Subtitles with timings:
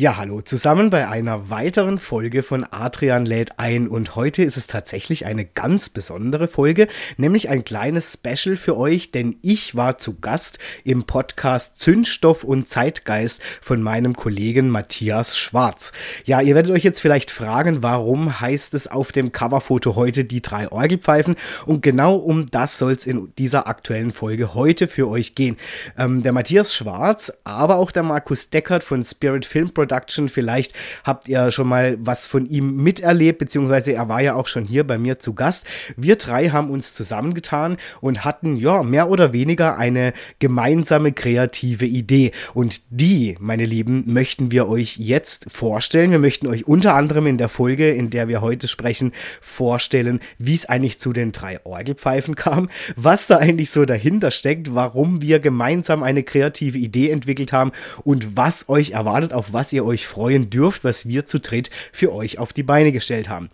[0.00, 4.68] Ja, hallo zusammen bei einer weiteren Folge von Adrian lädt ein und heute ist es
[4.68, 10.20] tatsächlich eine ganz besondere Folge, nämlich ein kleines Special für euch, denn ich war zu
[10.20, 15.90] Gast im Podcast Zündstoff und Zeitgeist von meinem Kollegen Matthias Schwarz.
[16.24, 20.42] Ja, ihr werdet euch jetzt vielleicht fragen, warum heißt es auf dem Coverfoto heute die
[20.42, 21.34] drei Orgelpfeifen
[21.66, 25.56] und genau um das soll es in dieser aktuellen Folge heute für euch gehen.
[25.98, 30.28] Ähm, der Matthias Schwarz, aber auch der Markus Deckert von Spirit Film Production Production.
[30.28, 34.64] Vielleicht habt ihr schon mal was von ihm miterlebt, beziehungsweise er war ja auch schon
[34.64, 35.64] hier bei mir zu Gast.
[35.96, 42.32] Wir drei haben uns zusammengetan und hatten ja mehr oder weniger eine gemeinsame kreative Idee.
[42.52, 46.10] Und die, meine Lieben, möchten wir euch jetzt vorstellen.
[46.10, 50.54] Wir möchten euch unter anderem in der Folge, in der wir heute sprechen, vorstellen, wie
[50.54, 55.38] es eigentlich zu den drei Orgelpfeifen kam, was da eigentlich so dahinter steckt, warum wir
[55.38, 57.72] gemeinsam eine kreative Idee entwickelt haben
[58.04, 61.70] und was euch erwartet, auf was ihr ihr euch freuen dürft, was wir zu dritt
[61.92, 63.48] für euch auf die Beine gestellt haben.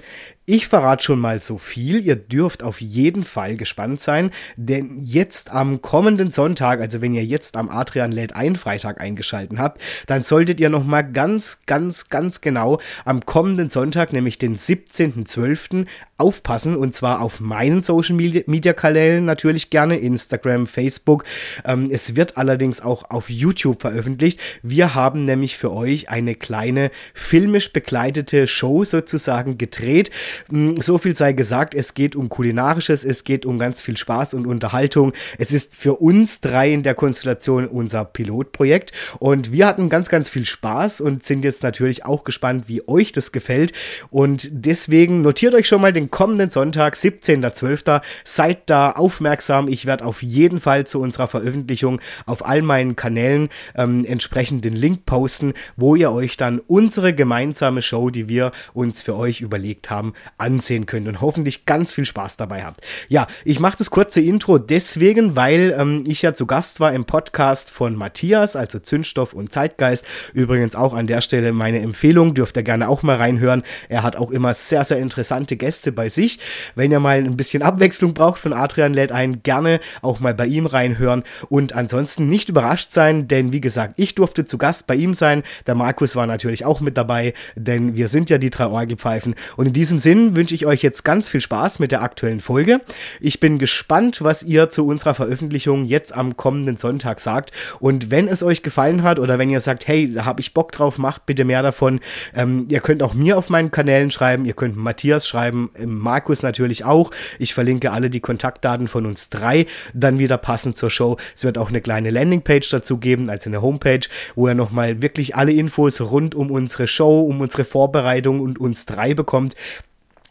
[0.47, 2.05] Ich verrate schon mal so viel.
[2.05, 7.25] Ihr dürft auf jeden Fall gespannt sein, denn jetzt am kommenden Sonntag, also wenn ihr
[7.25, 12.08] jetzt am Adrian lädt ein Freitag eingeschalten habt, dann solltet ihr noch mal ganz, ganz,
[12.08, 15.86] ganz genau am kommenden Sonntag, nämlich den 17.12.
[16.19, 21.25] aufpassen und zwar auf meinen Social Media Kanälen natürlich gerne, Instagram, Facebook.
[21.65, 24.41] Ähm, es wird allerdings auch auf YouTube veröffentlicht.
[24.62, 30.11] Wir haben nämlich für euch eine kleine filmisch begleitete Show sozusagen gedreht
[30.51, 34.35] hm, so viel sei gesagt, es geht um kulinarisches, es geht um ganz viel Spaß
[34.35, 35.13] und Unterhaltung.
[35.39, 40.29] Es ist für uns drei in der Konstellation unser Pilotprojekt und wir hatten ganz, ganz
[40.29, 43.73] viel Spaß und sind jetzt natürlich auch gespannt, wie euch das gefällt.
[44.11, 48.01] Und deswegen notiert euch schon mal den kommenden Sonntag, 17.12.
[48.23, 49.67] Seid da aufmerksam.
[49.67, 54.77] Ich werde auf jeden Fall zu unserer Veröffentlichung auf all meinen Kanälen ähm, entsprechend den
[54.77, 59.91] Link posten, wo ihr euch dann unsere gemeinsame Show, die wir uns für euch überlegt
[59.91, 62.83] haben, ansehen könnt und hoffentlich ganz viel Spaß dabei habt.
[63.08, 67.07] Ja, ich mache das kurze Intro deswegen, weil ähm, ich ja zu Gast war im
[67.07, 70.05] Podcast von Matthias, also Zündstoff und Zeitgeist.
[70.33, 73.64] Übrigens auch an der Stelle meine Empfehlung, dürft ihr gerne auch mal reinhören.
[73.89, 76.39] Er hat auch immer sehr, sehr interessante Gäste bei sich.
[76.75, 80.47] Wenn ihr mal ein bisschen Abwechslung braucht von Adrian lädt ein, gerne auch mal bei
[80.47, 84.95] ihm reinhören und ansonsten nicht überrascht sein, denn wie gesagt, ich durfte zu Gast bei
[84.95, 85.43] ihm sein.
[85.67, 89.67] Der Markus war natürlich auch mit dabei, denn wir sind ja die drei Orgelpfeifen und
[89.67, 92.81] in diesem Sinn wünsche ich euch jetzt ganz viel Spaß mit der aktuellen Folge.
[93.21, 97.53] Ich bin gespannt, was ihr zu unserer Veröffentlichung jetzt am kommenden Sonntag sagt.
[97.81, 100.73] Und wenn es euch gefallen hat oder wenn ihr sagt, hey, da habe ich Bock
[100.73, 102.01] drauf, macht bitte mehr davon.
[102.35, 106.84] Ähm, ihr könnt auch mir auf meinen Kanälen schreiben, ihr könnt Matthias schreiben, Markus natürlich
[106.84, 107.11] auch.
[107.39, 111.17] Ich verlinke alle die Kontaktdaten von uns drei dann wieder passend zur Show.
[111.34, 115.36] Es wird auch eine kleine Landingpage dazu geben, also eine Homepage, wo ihr nochmal wirklich
[115.36, 119.55] alle Infos rund um unsere Show, um unsere Vorbereitung und uns drei bekommt.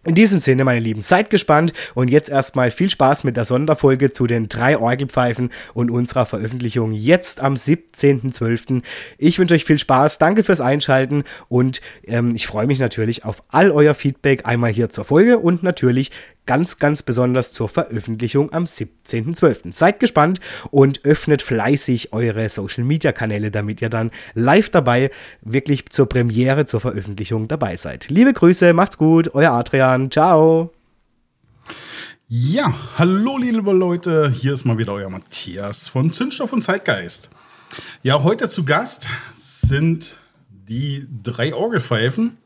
[0.05, 4.11] In diesem Sinne, meine Lieben, seid gespannt und jetzt erstmal viel Spaß mit der Sonderfolge
[4.11, 8.83] zu den drei Orgelpfeifen und unserer Veröffentlichung jetzt am 17.12.
[9.17, 13.43] Ich wünsche euch viel Spaß, danke fürs Einschalten und ähm, ich freue mich natürlich auf
[13.47, 16.11] all euer Feedback einmal hier zur Folge und natürlich
[16.45, 19.73] ganz, ganz besonders zur Veröffentlichung am 17.12.
[19.73, 20.39] Seid gespannt
[20.71, 25.11] und öffnet fleißig eure Social Media Kanäle, damit ihr dann live dabei
[25.41, 28.09] wirklich zur Premiere, zur Veröffentlichung dabei seid.
[28.09, 30.73] Liebe Grüße, macht's gut, euer Adrian, ciao.
[32.27, 37.29] Ja, hallo liebe Leute, hier ist mal wieder euer Matthias von Zündstoff und Zeitgeist.
[38.01, 40.17] Ja, heute zu Gast sind
[40.49, 42.37] die drei Orgelpfeifen,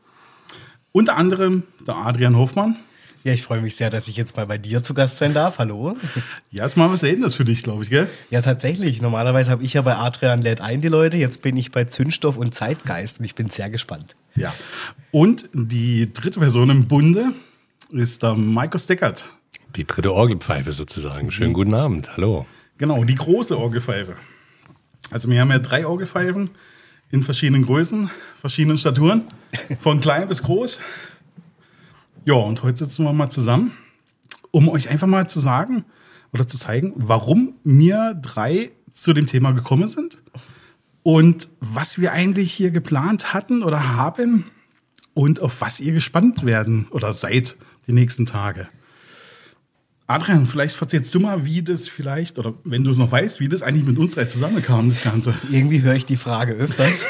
[0.92, 2.76] unter anderem der Adrian Hofmann.
[3.24, 5.58] Ja, ich freue mich sehr, dass ich jetzt mal bei dir zu Gast sein darf.
[5.58, 5.96] Hallo.
[6.50, 8.08] Ja, ist mal was Seltenes für dich, glaube ich, gell?
[8.30, 9.02] Ja, tatsächlich.
[9.02, 11.18] Normalerweise habe ich ja bei Adrian lädt ein die Leute.
[11.18, 14.16] Jetzt bin ich bei Zündstoff und Zeitgeist und ich bin sehr gespannt.
[14.34, 14.54] Ja.
[15.10, 17.32] Und die dritte Person im Bunde
[17.90, 19.30] ist der Markus Deckert.
[19.76, 21.30] Die dritte Orgelpfeife sozusagen.
[21.30, 22.16] Schönen guten Abend.
[22.16, 22.46] Hallo.
[22.78, 24.16] Genau, die große Orgelpfeife.
[25.10, 26.50] Also wir haben ja drei Orgelpfeifen
[27.10, 28.10] in verschiedenen Größen,
[28.40, 29.24] verschiedenen Staturen,
[29.80, 30.78] von klein bis groß.
[32.28, 33.72] Ja, und heute sitzen wir mal zusammen,
[34.50, 35.86] um euch einfach mal zu sagen
[36.30, 40.18] oder zu zeigen, warum wir drei zu dem Thema gekommen sind
[41.02, 44.44] und was wir eigentlich hier geplant hatten oder haben
[45.14, 48.68] und auf was ihr gespannt werden oder seid die nächsten Tage.
[50.10, 53.48] Adrian, vielleicht erzählst du mal, wie das vielleicht, oder wenn du es noch weißt, wie
[53.50, 55.34] das eigentlich mit uns drei zusammenkam, das Ganze.
[55.50, 57.04] Irgendwie höre ich die Frage öfters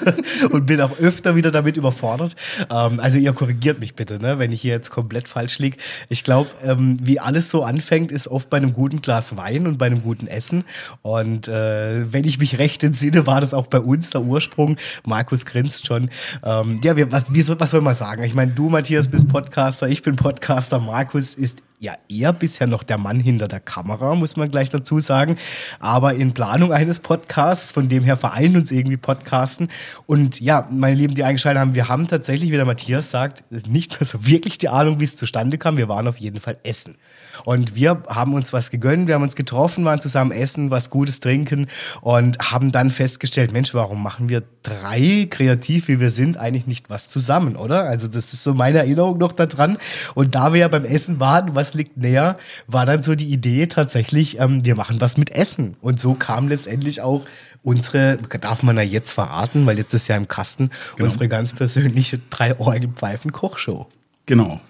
[0.50, 2.36] und bin auch öfter wieder damit überfordert.
[2.70, 5.78] Ähm, also ihr korrigiert mich bitte, ne, wenn ich hier jetzt komplett falsch liege.
[6.08, 9.76] Ich glaube, ähm, wie alles so anfängt, ist oft bei einem guten Glas Wein und
[9.76, 10.62] bei einem guten Essen.
[11.02, 14.76] Und äh, wenn ich mich recht entsinne, war das auch bei uns der Ursprung.
[15.04, 16.08] Markus grinst schon.
[16.44, 18.22] Ähm, ja, wir, was, wie was soll man sagen?
[18.22, 22.82] Ich meine, du, Matthias, bist Podcaster, ich bin Podcaster, Markus ist ja eher bisher noch
[22.82, 25.36] der Mann hinter der Kamera, muss man gleich dazu sagen.
[25.80, 29.68] Aber in Planung eines Podcasts, von dem her vereint uns irgendwie Podcasten.
[30.06, 34.00] Und ja, meine Lieben, die eingeschaltet haben, wir haben tatsächlich, wie der Matthias sagt, nicht
[34.00, 35.76] mehr so wirklich die Ahnung, wie es zustande kam.
[35.76, 36.96] Wir waren auf jeden Fall essen.
[37.44, 41.20] Und wir haben uns was gegönnt, wir haben uns getroffen, waren zusammen essen, was Gutes
[41.20, 41.66] trinken
[42.00, 46.90] und haben dann festgestellt, Mensch, warum machen wir drei, kreativ wie wir sind, eigentlich nicht
[46.90, 47.84] was zusammen, oder?
[47.84, 49.78] Also das ist so meine Erinnerung noch daran.
[50.14, 52.36] Und da wir ja beim Essen waren, was liegt näher,
[52.66, 55.76] war dann so die Idee tatsächlich, ähm, wir machen was mit Essen.
[55.80, 57.24] Und so kam letztendlich auch
[57.62, 61.06] unsere, darf man ja jetzt verraten, weil jetzt ist ja im Kasten, genau.
[61.06, 63.88] unsere ganz persönliche drei Orgelpfeifen Kochshow.
[64.26, 64.60] Genau.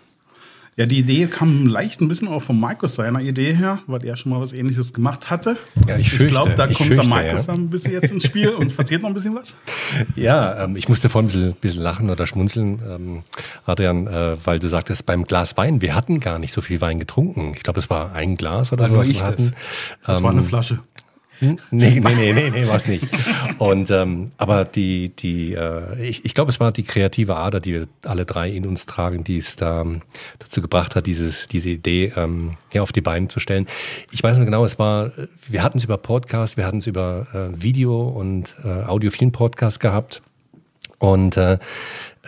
[0.76, 4.16] Ja, die Idee kam leicht ein bisschen auch von Markus seiner Idee her, weil er
[4.16, 5.56] schon mal was ähnliches gemacht hatte.
[5.86, 7.54] Ja, ich ich glaube, da kommt fürchte, der Markus ja.
[7.54, 9.56] ein bisschen jetzt ins Spiel und verzählt noch ein bisschen was.
[10.16, 13.22] Ja, ähm, ich musste vorhin ein bisschen, bisschen lachen oder schmunzeln, ähm,
[13.66, 16.98] Adrian, äh, weil du sagtest, beim Glas Wein, wir hatten gar nicht so viel Wein
[16.98, 17.52] getrunken.
[17.54, 19.02] Ich glaube, es war ein Glas oder so.
[19.02, 19.52] Ich das.
[20.04, 20.80] das war eine ähm, Flasche.
[21.40, 21.58] Hm?
[21.70, 23.04] Nee, nee, nee, nee, nee, war es nicht.
[23.58, 27.72] Und ähm, aber die, die, äh, ich, ich glaube, es war die kreative Ader, die
[27.72, 30.02] wir alle drei in uns tragen, die es da ähm,
[30.38, 33.66] dazu gebracht hat, dieses, diese Idee ähm, ja, auf die Beine zu stellen.
[34.12, 35.12] Ich weiß noch genau, es war,
[35.48, 39.80] wir hatten es über Podcast, wir hatten es über äh, Video und äh, audiophilen Podcast
[39.80, 40.22] gehabt.
[40.98, 41.58] Und äh,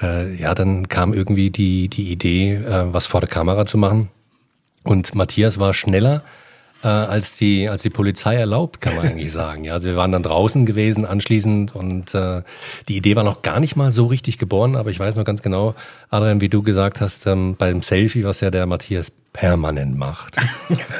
[0.03, 4.11] äh, ja, dann kam irgendwie die, die Idee, äh, was vor der Kamera zu machen.
[4.83, 6.23] Und Matthias war schneller
[6.83, 9.65] äh, als, die, als die Polizei erlaubt, kann man eigentlich sagen.
[9.65, 12.43] Ja, also wir waren dann draußen gewesen anschließend und äh,
[12.89, 15.43] die Idee war noch gar nicht mal so richtig geboren, aber ich weiß noch ganz
[15.43, 15.75] genau,
[16.11, 20.37] Adrian, wie du gesagt hast, ähm, beim Selfie, was ja der Matthias permanent macht.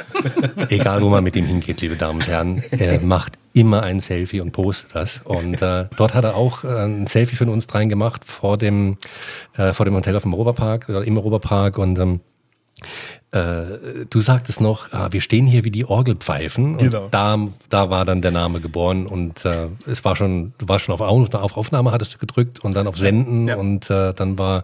[0.69, 4.41] Egal, wo man mit ihm hingeht, liebe Damen und Herren, er macht immer ein Selfie
[4.41, 5.21] und postet das.
[5.23, 8.97] Und äh, dort hat er auch äh, ein Selfie von uns dreien gemacht vor dem,
[9.57, 12.19] äh, vor dem Hotel auf dem Roberpark oder im Roberpark und ähm,
[13.31, 16.77] äh, du sagtest noch, ah, wir stehen hier wie die Orgelpfeifen.
[16.77, 17.09] Genau.
[17.11, 17.37] Da,
[17.67, 21.01] da war dann der Name geboren und äh, es war schon, du warst schon auf,
[21.01, 23.57] auf Aufnahme, hattest du gedrückt und dann auf Senden ja.
[23.57, 24.63] und äh, dann war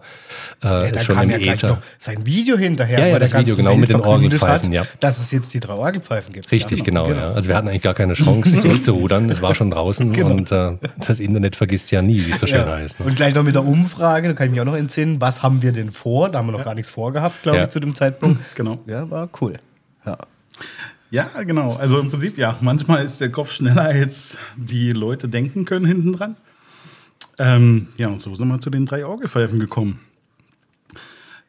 [0.62, 1.68] äh, ja, dann schon kam im ja Äther.
[1.68, 4.82] noch sein Video hinterher, ja, ja, das Video genau mit den Orgelpfeifen, hat, ja.
[4.98, 6.50] dass es jetzt die drei Orgelpfeifen gibt.
[6.50, 7.32] Richtig, genau, genau, ja.
[7.32, 10.30] Also wir hatten eigentlich gar keine Chance zurückzurudern, es war schon draußen genau.
[10.30, 10.72] und äh,
[11.06, 13.00] das Internet vergisst ja nie, wie es so schön heißt.
[13.00, 13.06] Ne?
[13.06, 15.60] Und gleich noch mit der Umfrage, da kann ich mich auch noch entsinnen, was haben
[15.60, 16.30] wir denn vor?
[16.30, 18.53] Da haben wir noch gar nichts vorgehabt, glaube ich, zu dem Zeitpunkt.
[18.54, 18.78] Genau.
[18.86, 19.58] Ja, war cool.
[20.04, 20.18] Ja.
[21.10, 21.76] Ja, genau.
[21.76, 26.12] Also im Prinzip, ja, manchmal ist der Kopf schneller, als die Leute denken können hinten
[26.12, 26.36] dran.
[27.38, 30.00] Ähm, ja, und so sind wir zu den drei Orgelpfeifen gekommen.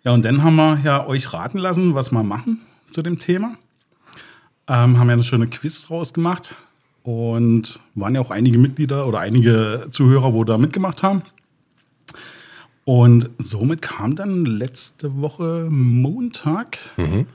[0.04, 2.62] Ja, und dann haben wir ja euch raten lassen, was wir machen
[2.92, 3.58] zu dem Thema.
[4.68, 6.56] Ähm, haben ja eine schöne Quiz draus gemacht
[7.04, 11.24] und waren ja auch einige Mitglieder oder einige Zuhörer, wo da mitgemacht haben.
[12.86, 17.26] Und somit kam dann letzte Woche Montag, mhm.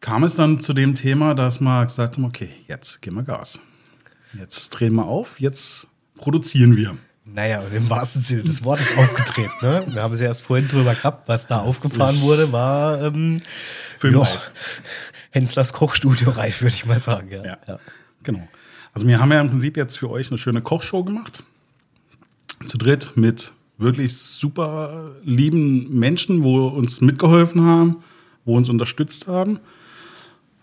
[0.00, 3.60] kam es dann zu dem Thema, dass man gesagt haben, okay, jetzt gehen wir Gas.
[4.38, 6.96] Jetzt drehen wir auf, jetzt produzieren wir.
[7.26, 9.52] Naja, und im wahrsten Sinne des Wortes aufgetreten.
[9.62, 9.84] Ne?
[9.88, 13.40] Wir haben es ja erst vorhin drüber gehabt, was da aufgefahren wurde, war ähm,
[13.98, 14.50] Filmreif.
[15.30, 17.30] Henslers Kochstudio reif, würde ich mal sagen.
[17.30, 17.44] Ja.
[17.44, 17.78] Ja, ja.
[18.22, 18.46] Genau.
[18.92, 21.42] Also wir haben ja im Prinzip jetzt für euch eine schöne Kochshow gemacht.
[22.66, 27.96] Zu dritt mit wirklich super lieben Menschen, wo uns mitgeholfen haben,
[28.44, 29.58] wo uns unterstützt haben.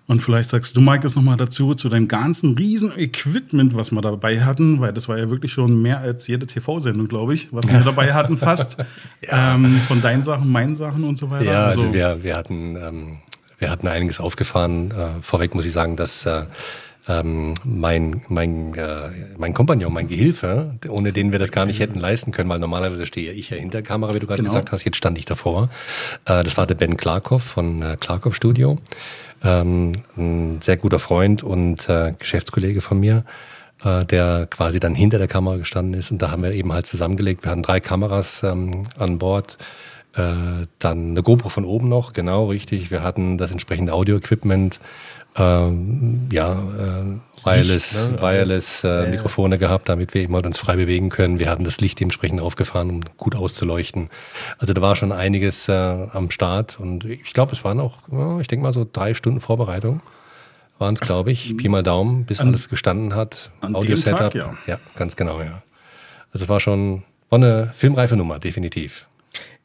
[0.07, 4.01] Und vielleicht sagst du, Mike, noch mal dazu, zu deinem ganzen riesen Equipment, was wir
[4.01, 7.65] dabei hatten, weil das war ja wirklich schon mehr als jede TV-Sendung, glaube ich, was
[7.71, 8.75] wir dabei hatten fast.
[9.21, 9.55] ja.
[9.55, 11.45] ähm, von deinen Sachen, meinen Sachen und so weiter.
[11.45, 13.17] Ja, also, also wir, wir, hatten, ähm,
[13.57, 14.91] wir hatten einiges aufgefahren.
[14.91, 16.43] Äh, vorweg muss ich sagen, dass äh,
[17.07, 21.99] ähm, mein, mein, äh, mein Kompagnon, mein Gehilfe, ohne den wir das gar nicht hätten
[21.99, 24.51] leisten können, weil normalerweise stehe ich ja hinter der Kamera, wie du gerade genau.
[24.51, 25.69] gesagt hast, jetzt stand ich davor.
[26.25, 28.77] Äh, das war der Ben Klarkoff von äh, Klarkoff Studio,
[29.43, 33.23] ähm, ein sehr guter Freund und äh, Geschäftskollege von mir
[33.83, 36.85] äh, der quasi dann hinter der Kamera gestanden ist und da haben wir eben halt
[36.85, 37.43] zusammengelegt.
[37.43, 39.57] Wir hatten drei Kameras ähm, an Bord
[40.13, 42.91] Äh, dann eine GoPro von oben noch, genau richtig.
[42.91, 44.79] Wir hatten das entsprechende Audio-Equipment,
[45.35, 48.21] ähm, ja, äh, Wireless, Licht, ne?
[48.21, 51.39] Wireless äh, Mikrofone gehabt, damit wir eben halt uns frei bewegen können.
[51.39, 54.09] Wir hatten das Licht dementsprechend aufgefahren, um gut auszuleuchten.
[54.59, 57.99] Also da war schon einiges äh, am Start und ich glaube, es waren auch,
[58.39, 60.01] ich denke mal so drei Stunden Vorbereitung
[60.81, 61.55] waren es, glaube ich.
[61.55, 63.51] Pi mal Daumen, bis alles gestanden hat.
[63.61, 64.33] an Audio-Setup.
[64.33, 64.57] Ja.
[64.65, 65.61] ja, ganz genau, ja.
[66.33, 69.07] Also es war schon war eine filmreife Nummer, definitiv.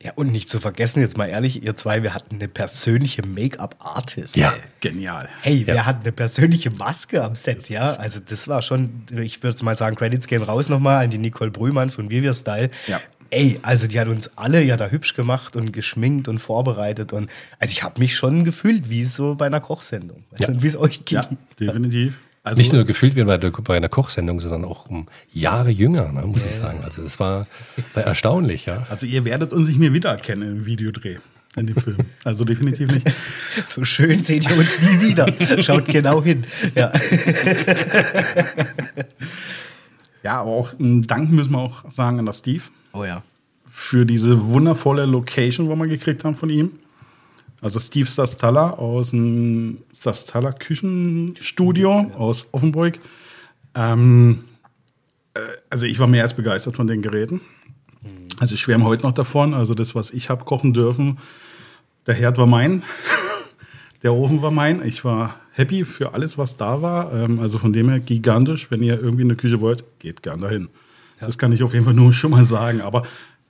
[0.02, 4.36] Ja, und nicht zu vergessen, jetzt mal ehrlich, ihr zwei, wir hatten eine persönliche Make-up-Artist.
[4.36, 4.52] Ja.
[4.52, 4.60] ey.
[4.80, 5.28] Genial.
[5.40, 5.66] Hey, Ja.
[5.74, 7.94] wir hatten eine persönliche Maske am Set, ja.
[7.94, 11.50] Also das war schon, ich würde mal sagen, Credits gehen raus nochmal an die Nicole
[11.50, 12.70] Brühmann von Vivier Style.
[12.86, 13.00] Ja.
[13.30, 17.28] Ey, also die hat uns alle ja da hübsch gemacht und geschminkt und vorbereitet und
[17.58, 20.22] also ich habe mich schon gefühlt wie so bei einer Kochsendung.
[20.30, 20.62] Weißt Ja.
[20.62, 21.18] wie es euch ging.
[21.18, 22.20] Ja, definitiv.
[22.46, 26.12] Also, Nicht nur gefühlt wie bei, der, bei einer Kochsendung, sondern auch um Jahre jünger,
[26.12, 26.78] ne, muss ich sagen.
[26.84, 27.48] Also das war,
[27.94, 28.86] war erstaunlich, ja.
[28.88, 31.16] also ihr werdet uns nicht mehr wiedererkennen im Videodreh,
[31.56, 31.96] in dem Film.
[32.22, 33.12] Also definitiv nicht.
[33.64, 35.26] So schön seht ihr uns nie wieder.
[35.64, 36.44] Schaut genau hin.
[36.76, 36.92] Ja.
[40.22, 42.62] Ja, aber auch einen Dank müssen wir auch sagen an das Steve
[42.92, 43.24] Oh ja.
[43.68, 46.78] für diese wundervolle Location, wo wir gekriegt haben von ihm.
[47.66, 53.00] Also Steve Sastalla aus dem Sastalla Küchenstudio aus Offenburg.
[53.74, 54.44] Ähm,
[55.34, 57.40] äh, also ich war mehr als begeistert von den Geräten.
[58.38, 59.52] Also ich schwärme heute noch davon.
[59.52, 61.18] Also das, was ich habe kochen dürfen,
[62.06, 62.84] der Herd war mein,
[64.04, 64.86] der Ofen war mein.
[64.86, 67.12] Ich war happy für alles, was da war.
[67.12, 68.70] Ähm, also von dem her gigantisch.
[68.70, 70.68] Wenn ihr irgendwie eine Küche wollt, geht gern dahin.
[71.18, 72.80] Das kann ich auf jeden Fall nur schon mal sagen.
[72.80, 73.02] Aber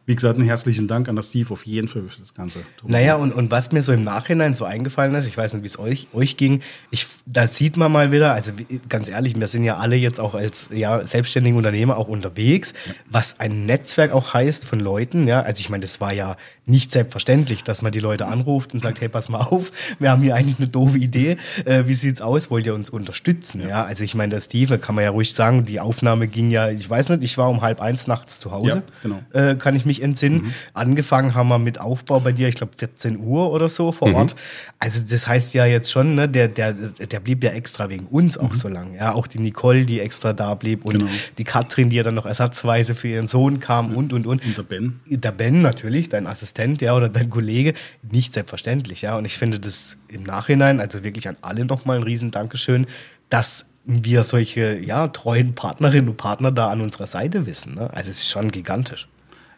[0.07, 2.61] wie gesagt, einen herzlichen Dank an das Steve auf jeden Fall für das Ganze.
[2.87, 5.67] Naja, und, und was mir so im Nachhinein so eingefallen ist, ich weiß nicht, wie
[5.67, 6.61] es euch, euch ging,
[6.93, 8.53] ich, da sieht man mal wieder, also
[8.89, 12.73] ganz ehrlich, wir sind ja alle jetzt auch als ja, selbstständige Unternehmer auch unterwegs,
[13.11, 16.37] was ein Netzwerk auch heißt von Leuten, ja, also ich meine, das war ja
[16.67, 20.23] nicht selbstverständlich, dass man die Leute anruft und sagt, hey, pass mal auf, wir haben
[20.23, 24.05] hier eigentlich eine doofe Idee, äh, wie sieht's aus, wollt ihr uns unterstützen, ja, also
[24.05, 27.09] ich meine, der Steve, kann man ja ruhig sagen, die Aufnahme ging ja, ich weiß
[27.09, 29.21] nicht, ich war um halb eins nachts zu Hause, Ja, genau.
[29.33, 30.53] äh, kann ich mich entsinnen.
[30.75, 34.37] Angefangen haben wir mit Aufbau bei dir, ich glaube 14 Uhr oder so vor Ort.
[34.79, 38.37] Also das heißt ja jetzt schon, ne, der, der, der blieb ja extra wegen uns
[38.39, 38.95] auch so lang.
[38.95, 41.11] Ja, auch die Nicole, die extra da blieb und Genau.
[41.39, 44.45] die Katrin, die ja dann noch ersatzweise für ihren Sohn kam und und und.
[44.45, 45.01] Und der Ben.
[45.07, 47.75] Der Ben natürlich, dein Assistent, ja, oder dein Kollege,
[48.11, 49.17] nicht selbstverständlich, ja.
[49.17, 52.87] Und ich finde das im Nachhinein, also wirklich an alle nochmal ein riesen Dankeschön,
[53.29, 57.75] dass wir solche, ja, treuen Partnerinnen und Partner da an unserer Seite wissen.
[57.75, 57.89] Ne?
[57.93, 59.07] Also es ist schon gigantisch.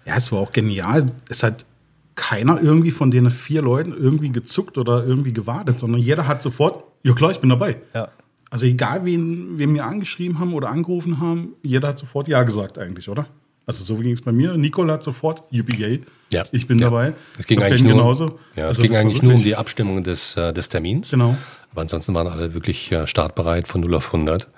[0.09, 1.13] Ja, es war auch genial.
[1.29, 1.67] Es hat
[2.15, 6.85] keiner irgendwie von den vier Leuten irgendwie gezuckt oder irgendwie gewartet, sondern jeder hat sofort,
[7.03, 7.77] ja klar, ich bin dabei.
[7.95, 8.09] Ja.
[8.51, 12.79] Also egal, wen wir mir angeschrieben haben oder angerufen haben, jeder hat sofort Ja gesagt
[12.79, 13.27] eigentlich, oder?
[13.67, 14.57] Also so ging es bei mir.
[14.57, 16.45] Nicole hat sofort, yippie Ja.
[16.53, 16.87] ich bin ja.
[16.87, 17.13] dabei.
[17.39, 18.39] Es ging eigentlich nur, genauso.
[18.57, 21.11] Ja, Also es ging eigentlich nur um die Abstimmung des, äh, des Termins.
[21.11, 21.37] Genau.
[21.71, 24.49] Aber ansonsten waren alle wirklich äh, startbereit von 0 auf 100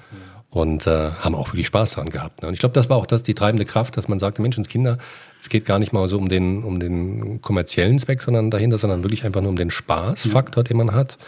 [0.50, 2.42] und äh, haben auch wirklich Spaß daran gehabt.
[2.42, 2.48] Ne?
[2.48, 4.98] Und ich glaube, das war auch das die treibende Kraft, dass man sagte, Menschenskinder,
[5.40, 9.04] es geht gar nicht mal so um den, um den kommerziellen Zweck, sondern dahinter, sondern
[9.04, 11.18] wirklich einfach nur um den Spaßfaktor, den man hat,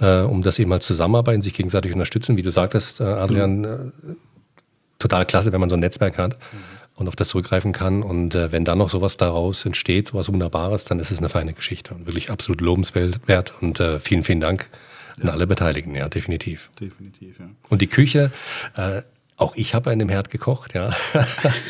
[0.00, 2.36] äh, um das eben mal zusammenarbeiten, sich gegenseitig unterstützen.
[2.36, 3.78] Wie du sagtest, äh, Adrian, äh,
[4.98, 6.36] total klasse, wenn man so ein Netzwerk hat
[6.96, 8.02] und auf das zurückgreifen kann.
[8.02, 11.52] Und äh, wenn dann noch sowas daraus entsteht, sowas Wunderbares, dann ist es eine feine
[11.52, 13.52] Geschichte und wirklich absolut lobenswert.
[13.60, 14.68] Und äh, vielen, vielen Dank
[15.20, 16.70] an alle Beteiligten, ja, definitiv.
[16.80, 17.46] Definitiv, ja.
[17.68, 18.30] Und die Küche,
[18.76, 19.02] äh,
[19.36, 20.90] auch ich habe in dem Herd gekocht, ja.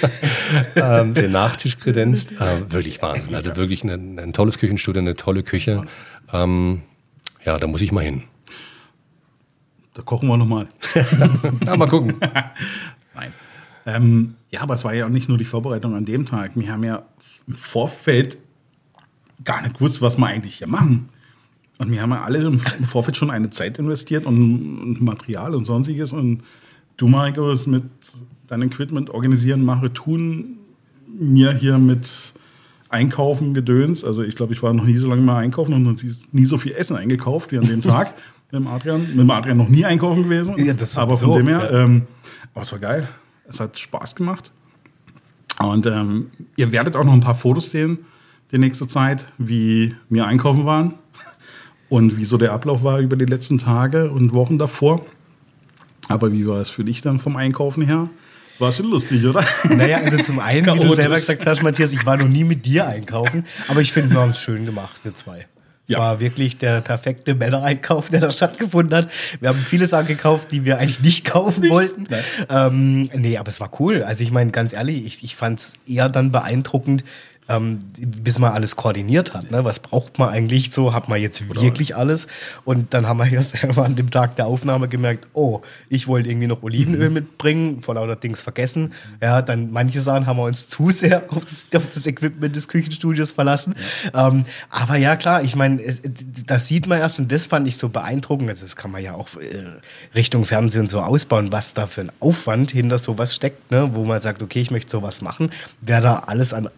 [0.77, 2.33] ähm, den Nachtisch kredenzt.
[2.33, 3.35] Äh, wirklich Wahnsinn.
[3.35, 5.83] Also wirklich ein, ein tolles Küchenstudio, eine tolle Küche.
[6.33, 6.83] Ähm,
[7.45, 8.25] ja, da muss ich mal hin.
[9.95, 10.69] Da kochen wir nochmal.
[11.65, 12.17] Ja, mal gucken.
[13.15, 13.33] Nein.
[13.87, 16.57] Ähm, ja, aber es war ja auch nicht nur die Vorbereitung an dem Tag.
[16.57, 17.05] Wir haben ja
[17.47, 18.39] im Vorfeld
[19.45, 21.09] gar nicht gewusst, was wir eigentlich hier machen.
[21.79, 26.13] Und wir haben ja alle im Vorfeld schon eine Zeit investiert und, Material und sonstiges.
[26.13, 26.43] Und
[26.97, 27.85] du, Markus, mit
[28.47, 30.59] deinem Equipment organisieren, mache, tun,
[31.19, 32.35] mir hier mit
[32.89, 34.05] Einkaufen gedöns.
[34.05, 36.73] Also ich glaube, ich war noch nie so lange mal einkaufen und nie so viel
[36.73, 38.15] Essen eingekauft wie an dem Tag.
[38.53, 39.01] mit dem Adrian.
[39.01, 40.55] Mit dem Adrian noch nie einkaufen gewesen.
[40.65, 42.03] Ja, das aber von dem her, ähm,
[42.53, 43.09] aber es war geil.
[43.49, 44.53] Es hat Spaß gemacht.
[45.59, 47.99] Und ähm, ihr werdet auch noch ein paar Fotos sehen
[48.53, 50.95] die nächste Zeit, wie wir einkaufen waren
[51.89, 55.05] und wie so der Ablauf war über die letzten Tage und Wochen davor.
[56.09, 58.11] Aber wie war es für dich dann vom Einkaufen her?
[58.59, 59.45] War schon lustig, oder?
[59.69, 62.67] Naja, also zum einen, wie du selber gesagt hast, Matthias, ich war noch nie mit
[62.67, 65.47] dir einkaufen, aber ich finde, wir haben es schön gemacht, wir zwei.
[65.87, 65.99] Ja.
[65.99, 69.09] War wirklich der perfekte Männereinkauf, der da stattgefunden hat.
[69.41, 72.07] Wir haben viele Sachen gekauft, die wir eigentlich nicht kaufen wollten.
[72.49, 74.03] Ähm, nee, aber es war cool.
[74.03, 77.05] Also ich meine, ganz ehrlich, ich, ich fand es eher dann beeindruckend,
[77.49, 79.51] ähm, bis man alles koordiniert hat.
[79.51, 79.65] Ne?
[79.65, 80.95] Was braucht man eigentlich so?
[80.95, 82.27] Hat man jetzt wirklich alles?
[82.65, 86.47] Und dann haben wir erst an dem Tag der Aufnahme gemerkt, oh, ich wollte irgendwie
[86.47, 87.15] noch Olivenöl mhm.
[87.15, 88.95] mitbringen, vor lauter Dings vergessen.
[89.23, 92.69] Ja, dann manche Sachen haben wir uns zu sehr auf das, auf das Equipment des
[92.69, 93.75] Küchenstudios verlassen.
[94.15, 94.29] Ja.
[94.29, 95.83] Ähm, aber ja, klar, ich meine,
[96.47, 98.49] das sieht man erst und das fand ich so beeindruckend.
[98.49, 99.65] Also das kann man ja auch äh,
[100.15, 103.91] Richtung Fernsehen so ausbauen, was da für ein Aufwand hinter sowas steckt, ne?
[103.93, 105.51] wo man sagt, okay, ich möchte sowas machen.
[105.81, 106.71] Wer da alles an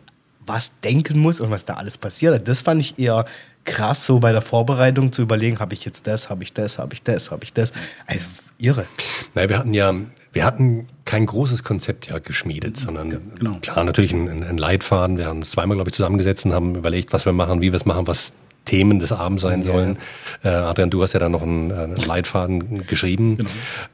[0.47, 2.47] was denken muss und was da alles passiert.
[2.47, 3.25] Das fand ich eher
[3.65, 6.95] krass, so bei der Vorbereitung zu überlegen, habe ich jetzt das, habe ich das, habe
[6.95, 7.73] ich das, habe ich das.
[8.07, 8.27] Also
[8.59, 8.87] irre.
[9.35, 9.95] Naja, wir hatten ja,
[10.33, 13.59] wir hatten kein großes Konzept ja geschmiedet, sondern ja, genau.
[13.61, 15.19] klar, natürlich ein, ein, Leitfaden.
[15.19, 17.77] Wir haben uns zweimal, glaube ich, zusammengesetzt und haben überlegt, was wir machen, wie wir
[17.77, 18.33] es machen, was
[18.65, 19.99] Themen des Abends sein sollen.
[20.43, 20.51] Ja.
[20.51, 23.39] Äh, Adrian, du hast ja da noch einen, einen Leitfaden geschrieben.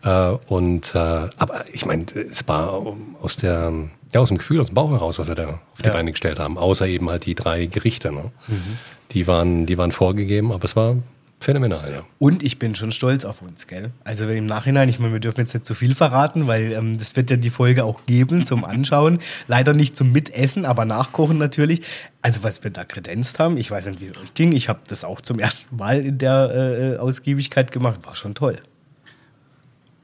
[0.03, 0.33] Genau.
[0.33, 3.73] Äh, und äh, aber ich meine, es war aus der
[4.13, 5.93] ja, aus dem Gefühl, aus dem Bauch heraus, was wir da auf die ja.
[5.93, 6.59] Beine gestellt haben.
[6.59, 8.13] Außer eben halt die drei Gerichte.
[8.13, 8.31] Ne?
[8.49, 8.79] Mhm.
[9.13, 10.97] Die, waren, die waren vorgegeben, aber es war
[11.41, 12.03] phänomenal, ja.
[12.19, 13.91] Und ich bin schon stolz auf uns, gell?
[14.05, 17.17] Also im Nachhinein, ich meine, wir dürfen jetzt nicht zu viel verraten, weil ähm, das
[17.17, 19.19] wird ja die Folge auch geben zum Anschauen.
[19.49, 21.83] Leider nicht zum Mitessen, aber nachkochen natürlich.
[22.21, 24.53] Also was wir da kredenzt haben, ich weiß nicht, wie es euch ging.
[24.53, 28.01] Ich habe das auch zum ersten Mal in der äh, Ausgiebigkeit gemacht.
[28.05, 28.59] War schon toll.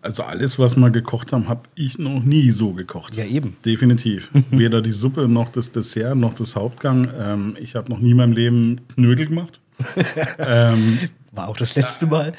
[0.01, 3.17] Also alles, was wir gekocht haben, habe ich noch nie so gekocht.
[3.17, 3.57] Ja, eben.
[3.65, 4.31] Definitiv.
[4.51, 7.09] Weder die Suppe noch das Dessert noch das Hauptgang.
[7.19, 9.61] Ähm, ich habe noch nie in meinem Leben Knödel gemacht.
[10.39, 10.99] ähm,
[11.33, 12.35] War auch das letzte Mal.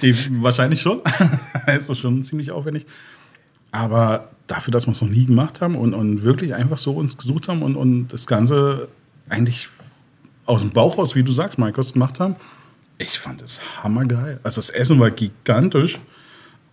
[0.00, 1.02] Die, wahrscheinlich schon.
[1.66, 2.86] ist doch schon ziemlich aufwendig.
[3.72, 7.18] Aber dafür, dass wir es noch nie gemacht haben und, und wirklich einfach so uns
[7.18, 8.88] gesucht haben und, und das Ganze
[9.28, 9.68] eigentlich
[10.46, 12.36] aus dem Bauch raus, wie du sagst, Markus, gemacht haben,
[12.98, 14.40] ich fand es hammergeil.
[14.42, 15.98] Also das Essen war gigantisch.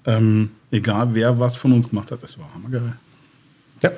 [0.06, 2.98] Ähm, egal wer was von uns gemacht hat, das war hammergeil.
[3.82, 3.92] Ja.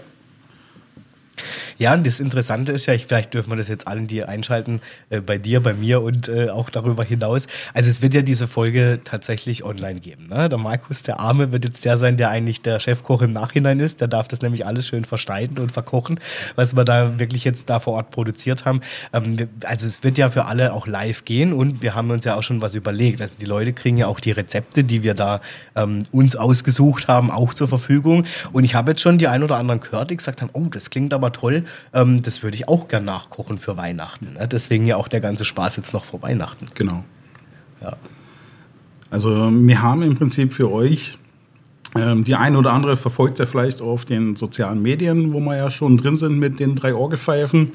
[1.77, 4.79] Ja, und das Interessante ist ja, ich, vielleicht dürfen wir das jetzt allen, die einschalten,
[5.10, 7.48] äh, bei dir, bei mir und äh, auch darüber hinaus.
[7.74, 10.27] Also es wird ja diese Folge tatsächlich online geben.
[10.29, 10.48] Ne?
[10.48, 13.99] Der Markus, der Arme, wird jetzt der sein, der eigentlich der Chefkoch im Nachhinein ist.
[13.99, 16.19] Der darf das nämlich alles schön versteiden und verkochen,
[16.56, 18.80] was wir da wirklich jetzt da vor Ort produziert haben.
[19.12, 22.36] Ähm, also es wird ja für alle auch live gehen und wir haben uns ja
[22.36, 23.21] auch schon was überlegt.
[23.21, 25.41] Also die Leute kriegen ja auch die Rezepte, die wir da
[25.76, 28.26] ähm, uns ausgesucht haben, auch zur Verfügung.
[28.54, 30.89] Und ich habe jetzt schon die ein oder anderen gehört, die gesagt haben, oh, das
[30.89, 34.34] klingt aber toll ähm, das würde ich auch gern nachkochen für Weihnachten.
[34.34, 34.47] Ne?
[34.47, 36.67] Deswegen ja auch der ganze Spaß jetzt noch vor Weihnachten.
[36.75, 37.04] Genau.
[37.82, 37.97] Ja.
[39.10, 41.19] Also wir haben im Prinzip für euch
[41.95, 45.71] ähm, die eine oder andere verfolgt ja vielleicht auf den sozialen Medien, wo wir ja
[45.71, 47.71] schon drin sind mit den drei Orgelpfeifen.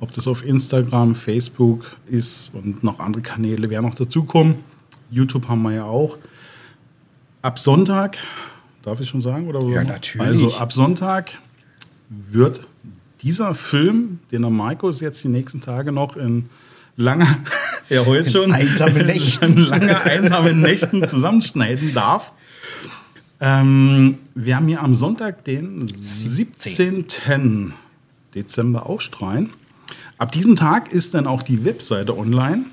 [0.00, 4.56] Ob das auf Instagram, Facebook ist und noch andere Kanäle werden noch dazukommen.
[5.10, 6.18] YouTube haben wir ja auch.
[7.42, 8.18] Ab Sonntag,
[8.82, 9.46] darf ich schon sagen?
[9.46, 10.26] Oder ja, natürlich.
[10.26, 11.30] Also ab Sonntag
[12.08, 12.62] wird
[13.24, 16.50] dieser Film, den der Markus jetzt die nächsten Tage noch in
[16.96, 17.38] langer,
[17.88, 19.56] er heult schon, einsame Nächten.
[19.56, 22.32] lange einsame Nächten zusammenschneiden darf.
[23.40, 27.74] Ähm, wir haben hier am Sonntag, den 17.
[28.34, 29.50] Dezember ausstrahlen.
[30.18, 32.66] Ab diesem Tag ist dann auch die Webseite online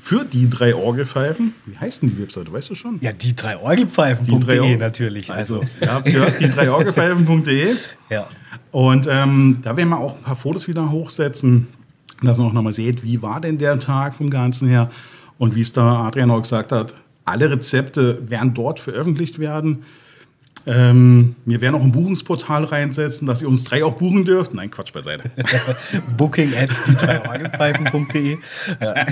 [0.00, 1.54] für die drei Orgelpfeifen.
[1.66, 2.98] Wie heißt denn die Webseite, weißt du schon?
[3.02, 5.30] Ja, die drei Orgelpfeifen.de natürlich.
[5.30, 7.76] Also, ihr habt gehört, die drei Orgelpfeifen.de.
[8.10, 8.26] ja.
[8.70, 11.68] Und ähm, da werden wir auch ein paar Fotos wieder hochsetzen,
[12.22, 14.90] dass ihr auch nochmal seht, wie war denn der Tag vom Ganzen her.
[15.38, 16.94] Und wie es da Adrian auch gesagt hat,
[17.24, 19.84] alle Rezepte werden dort veröffentlicht werden.
[20.68, 24.52] Ähm, wir werden auch ein Buchungsportal reinsetzen, dass ihr uns drei auch buchen dürft.
[24.52, 25.30] Nein, Quatsch beiseite.
[26.18, 28.38] Booking at die
[28.78, 29.06] ja.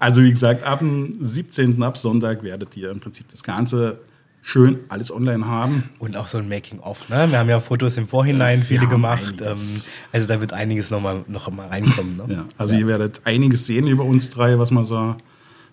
[0.00, 1.80] Also wie gesagt, ab dem 17.
[1.84, 4.00] ab Sonntag werdet ihr im Prinzip das Ganze
[4.42, 5.84] schön alles online haben.
[6.00, 7.08] Und auch so ein Making-of.
[7.08, 7.30] Ne?
[7.30, 9.34] Wir haben ja Fotos im Vorhinein viele gemacht.
[9.40, 9.56] Ähm,
[10.12, 12.16] also da wird einiges noch mal, noch mal reinkommen.
[12.16, 12.24] Ne?
[12.28, 12.80] Ja, also ja.
[12.80, 15.14] ihr werdet einiges sehen über uns drei, was wir so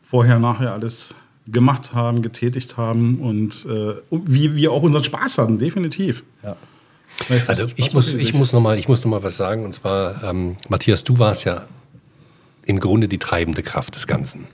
[0.04, 1.16] vorher, nachher alles
[1.48, 6.24] gemacht haben, getätigt haben und äh, wie wir auch unseren Spaß hatten, definitiv.
[6.44, 6.56] Ja.
[7.48, 10.24] Also ich muss, ich muss noch mal, ich muss noch mal was sagen und zwar
[10.24, 11.66] ähm, Matthias, du warst ja
[12.66, 14.48] im Grunde die treibende Kraft des Ganzen.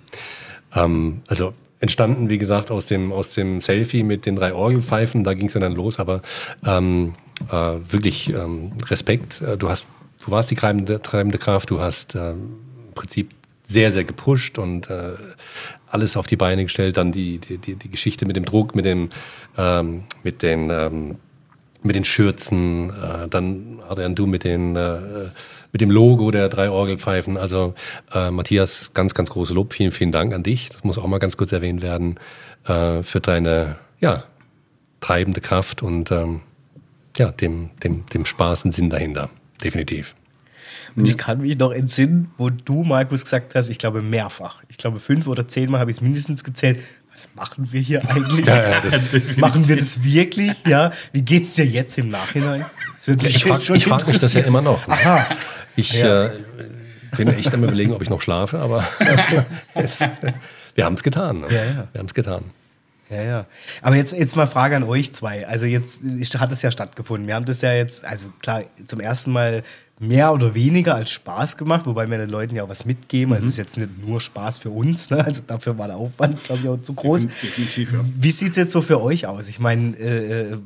[0.75, 1.53] Ähm, also
[1.83, 5.25] entstanden, wie gesagt, aus dem, aus dem Selfie mit den drei Orgelpfeifen.
[5.25, 6.21] Da ging es ja dann los, aber
[6.65, 7.15] ähm,
[7.51, 9.41] äh, wirklich ähm, Respekt.
[9.41, 9.87] Äh, du, hast,
[10.23, 12.55] du warst die treibende, treibende Kraft, du hast ähm,
[12.87, 13.31] im Prinzip
[13.63, 15.11] sehr, sehr gepusht und äh,
[15.93, 16.97] alles auf die Beine gestellt.
[16.97, 19.09] Dann die, die, die, die Geschichte mit dem Druck, mit, dem,
[19.57, 21.15] ähm, mit den ähm,
[21.83, 25.29] mit den Schürzen, äh, dann Adrian, du mit den äh,
[25.71, 27.37] mit dem Logo der drei Orgelpfeifen.
[27.37, 27.73] Also
[28.13, 29.73] äh, Matthias, ganz, ganz große Lob.
[29.73, 30.69] Vielen, vielen Dank an dich.
[30.69, 32.19] Das muss auch mal ganz kurz erwähnt werden
[32.65, 34.23] äh, für deine ja
[35.01, 36.41] treibende Kraft und ähm,
[37.17, 39.29] ja dem dem dem Spaß und Sinn dahinter.
[39.63, 40.15] Definitiv.
[40.95, 44.77] Und ich kann mich noch entsinnen, wo du, Markus, gesagt hast, ich glaube mehrfach, ich
[44.77, 46.79] glaube fünf oder zehnmal habe ich es mindestens gezählt.
[47.11, 48.45] Was machen wir hier eigentlich?
[48.45, 48.81] Ja, ja,
[49.37, 50.53] machen wir das wirklich?
[50.65, 50.91] Ja.
[51.11, 52.65] Wie geht's dir jetzt im Nachhinein?
[53.05, 54.87] Ich frage frag mich das ja immer noch.
[54.87, 55.25] Aha.
[55.75, 56.25] Ich Ja.
[56.27, 56.31] äh,
[57.15, 58.83] bin echt am überlegen, ob ich noch schlafe, aber
[59.75, 60.07] es,
[60.75, 61.41] wir haben es getan.
[61.41, 61.49] Ne?
[61.91, 62.45] Wir haben es getan.
[63.09, 63.45] Ja, ja.
[63.83, 65.47] Aber jetzt, jetzt mal Frage an euch zwei.
[65.47, 66.01] Also jetzt
[66.39, 67.27] hat es ja stattgefunden.
[67.27, 69.61] Wir haben das ja jetzt, also klar, zum ersten Mal
[70.07, 73.33] mehr oder weniger als Spaß gemacht, wobei wir den Leuten ja auch was mitgeben.
[73.33, 75.23] Also es ist jetzt nicht nur Spaß für uns, ne?
[75.25, 77.27] also dafür war der Aufwand, glaube ich, auch zu groß.
[77.27, 77.99] Definitiv, ja.
[78.19, 79.47] Wie sieht es jetzt so für euch aus?
[79.47, 80.57] Ich meine, äh, äh,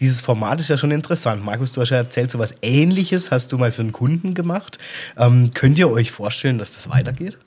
[0.00, 1.44] dieses Format ist ja schon interessant.
[1.44, 4.78] Markus, du hast ja erzählt, so was Ähnliches hast du mal für einen Kunden gemacht.
[5.16, 7.38] Ähm, könnt ihr euch vorstellen, dass das weitergeht?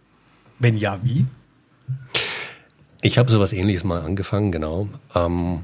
[0.60, 1.26] Wenn ja, wie?
[3.02, 4.90] Ich habe sowas ähnliches mal angefangen, genau.
[5.16, 5.64] Ähm,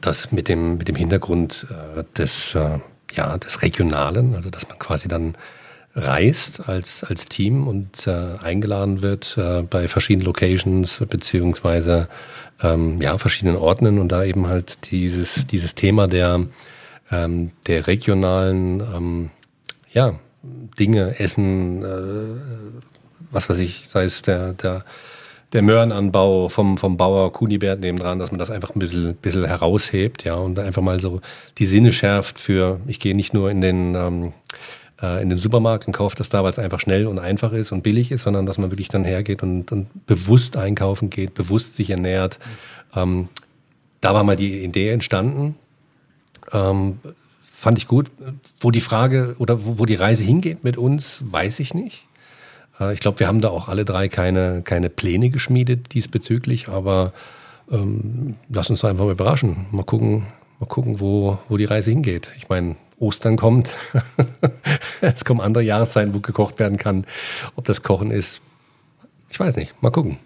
[0.00, 2.78] das mit dem, mit dem Hintergrund äh, des, äh,
[3.14, 5.36] ja, des Regionalen, also dass man quasi dann
[5.94, 12.08] reist als, als Team und äh, eingeladen wird äh, bei verschiedenen Locations beziehungsweise
[12.62, 16.46] ähm, ja, verschiedenen Orten und da eben halt dieses, dieses Thema der,
[17.10, 19.30] ähm, der regionalen ähm,
[19.92, 20.18] ja,
[20.78, 22.80] Dinge, Essen, äh,
[23.30, 24.84] was weiß ich, sei es der, der,
[25.52, 30.24] der Möhrenanbau vom, vom Bauer Kunibert nebendran, dass man das einfach ein bisschen, bisschen heraushebt,
[30.24, 31.20] ja, und einfach mal so
[31.58, 34.32] die Sinne schärft für, ich gehe nicht nur in den, ähm,
[35.02, 37.72] äh, in den Supermarkt und kaufe das da, weil es einfach schnell und einfach ist
[37.72, 41.74] und billig ist, sondern dass man wirklich dann hergeht und, und bewusst einkaufen geht, bewusst
[41.74, 42.38] sich ernährt.
[42.96, 43.28] Ähm,
[44.00, 45.54] da war mal die Idee entstanden.
[46.52, 46.98] Ähm,
[47.42, 48.10] fand ich gut.
[48.60, 52.04] Wo die Frage oder wo, wo die Reise hingeht mit uns, weiß ich nicht.
[52.80, 57.12] Äh, Ich glaube, wir haben da auch alle drei keine, keine Pläne geschmiedet diesbezüglich, aber
[57.70, 59.66] ähm, lass uns einfach mal überraschen.
[59.70, 60.26] Mal gucken,
[60.60, 62.32] mal gucken wo, wo die Reise hingeht.
[62.36, 63.74] Ich meine, Ostern kommt.
[65.00, 67.04] es kommen andere Jahreszeiten, wo gekocht werden kann.
[67.56, 68.40] Ob das Kochen ist,
[69.28, 69.80] ich weiß nicht.
[69.82, 70.18] Mal gucken.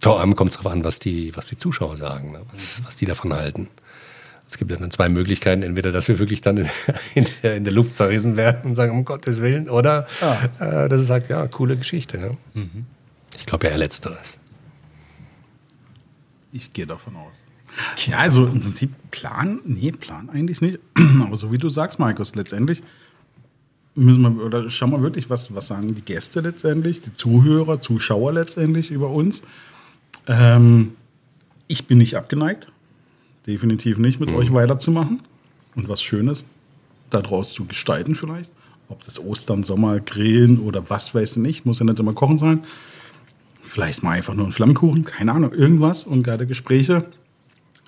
[0.00, 2.40] Vor allem kommt es darauf an, was die, was die Zuschauer sagen, ne?
[2.50, 3.68] was, was die davon halten.
[4.50, 5.62] Es gibt ja dann zwei Möglichkeiten.
[5.62, 6.68] Entweder, dass wir wirklich dann in,
[7.14, 10.06] in, der, in der Luft zerrissen werden und sagen, um Gottes Willen, oder
[10.58, 12.18] äh, dass es sagt, ja, coole Geschichte.
[12.18, 12.62] Ja?
[13.38, 14.38] Ich glaube ja eher Letzteres.
[16.52, 17.44] Ich gehe davon aus.
[18.06, 20.80] Ja, also im Prinzip Plan, nee, Plan eigentlich nicht.
[21.24, 22.82] Aber so wie du sagst, Markus, letztendlich
[23.94, 28.32] müssen wir, oder schauen wir wirklich, was, was sagen die Gäste letztendlich, die Zuhörer, Zuschauer
[28.32, 29.42] letztendlich über uns.
[30.26, 30.94] Ähm,
[31.68, 32.72] ich bin nicht abgeneigt,
[33.46, 35.20] definitiv nicht, mit euch weiterzumachen
[35.76, 36.44] und was Schönes
[37.10, 38.52] daraus zu gestalten vielleicht.
[38.88, 42.38] Ob das Ostern, Sommer, Grillen oder was weiß ich nicht, muss ja nicht immer Kochen
[42.38, 42.64] sein.
[43.62, 47.06] Vielleicht mal einfach nur ein Flammkuchen, keine Ahnung, irgendwas und geile Gespräche,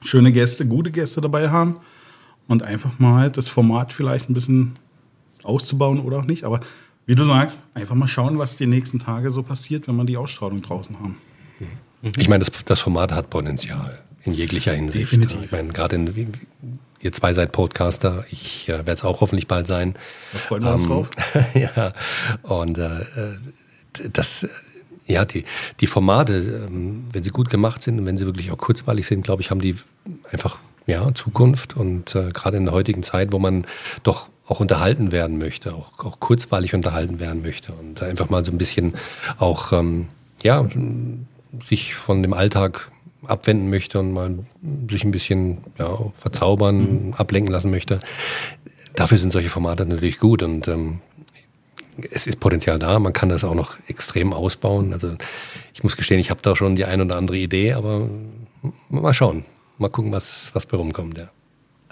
[0.03, 1.81] schöne Gäste, gute Gäste dabei haben
[2.47, 4.77] und einfach mal das Format vielleicht ein bisschen
[5.43, 6.45] auszubauen oder auch nicht.
[6.45, 6.61] Aber
[7.07, 10.17] wie du sagst, einfach mal schauen, was die nächsten Tage so passiert, wenn wir die
[10.17, 11.17] Ausstrahlung draußen haben.
[12.17, 15.05] Ich meine, das, das Format hat Potenzial in jeglicher Hinsicht.
[15.07, 15.43] Definitiv.
[15.45, 16.33] Ich meine, gerade in,
[17.01, 19.95] ihr zwei seid Podcaster, ich äh, werde es auch hoffentlich bald sein.
[20.33, 21.11] Da freuen wir uns Ähm, drauf.
[21.55, 21.93] ja,
[22.43, 23.01] und äh,
[24.13, 24.47] das,
[25.07, 25.45] ja, die,
[25.81, 29.23] die Formate, ähm, wenn sie gut gemacht sind und wenn sie wirklich auch kurzweilig sind,
[29.23, 29.75] glaube ich, haben die
[30.31, 31.77] einfach ja, Zukunft.
[31.77, 33.67] Und äh, gerade in der heutigen Zeit, wo man
[34.03, 38.53] doch auch unterhalten werden möchte, auch, auch kurzweilig unterhalten werden möchte und einfach mal so
[38.53, 38.95] ein bisschen
[39.39, 40.09] auch, ähm,
[40.43, 40.69] ja,
[41.65, 42.91] sich von dem Alltag
[43.27, 44.39] abwenden möchte und mal
[44.91, 48.01] sich ein bisschen ja, verzaubern, ablenken lassen möchte.
[48.95, 51.01] Dafür sind solche Formate natürlich gut und ähm,
[52.11, 54.93] es ist Potenzial da, man kann das auch noch extrem ausbauen.
[54.93, 55.15] Also
[55.75, 58.09] ich muss gestehen, ich habe da schon die ein oder andere Idee, aber
[58.89, 59.45] mal schauen,
[59.79, 61.19] mal gucken, was, was bei rumkommt.
[61.19, 61.31] Ja.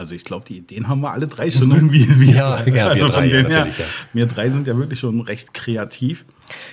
[0.00, 2.08] Also ich glaube, die Ideen haben wir alle drei schon irgendwie.
[2.18, 3.84] wie Ja, ja, wir also drei, ja, natürlich, ja.
[4.14, 6.24] Wir drei sind ja wirklich schon recht kreativ.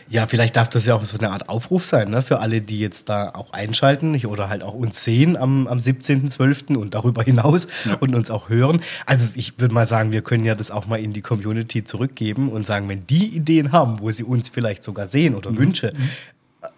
[0.08, 2.22] Ja, vielleicht darf das ja auch so eine Art Aufruf sein, ne?
[2.22, 6.78] für alle, die jetzt da auch einschalten oder halt auch uns sehen am, am 17.12.
[6.78, 7.68] und darüber hinaus
[8.00, 8.82] und uns auch hören.
[9.06, 12.50] Also ich würde mal sagen, wir können ja das auch mal in die Community zurückgeben
[12.50, 15.92] und sagen, wenn die Ideen haben, wo sie uns vielleicht sogar sehen oder Wünsche,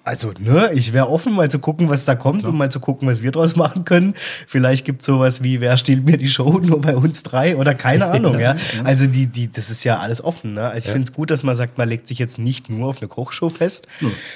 [0.04, 3.08] also, ne, ich wäre offen, mal zu gucken, was da kommt und mal zu gucken,
[3.08, 4.16] was wir draus machen können.
[4.48, 7.76] Vielleicht gibt es sowas wie, wer stiehlt mir die Show nur bei uns drei oder
[7.76, 8.56] keine Ahnung, ja.
[8.84, 10.68] Also, die, die, das ist ja alles offen, ne?
[10.68, 13.02] Also, ich finde es gut, dass man sagt, man legt sich jetzt nicht nur auf
[13.02, 13.88] eine Kochshow fest.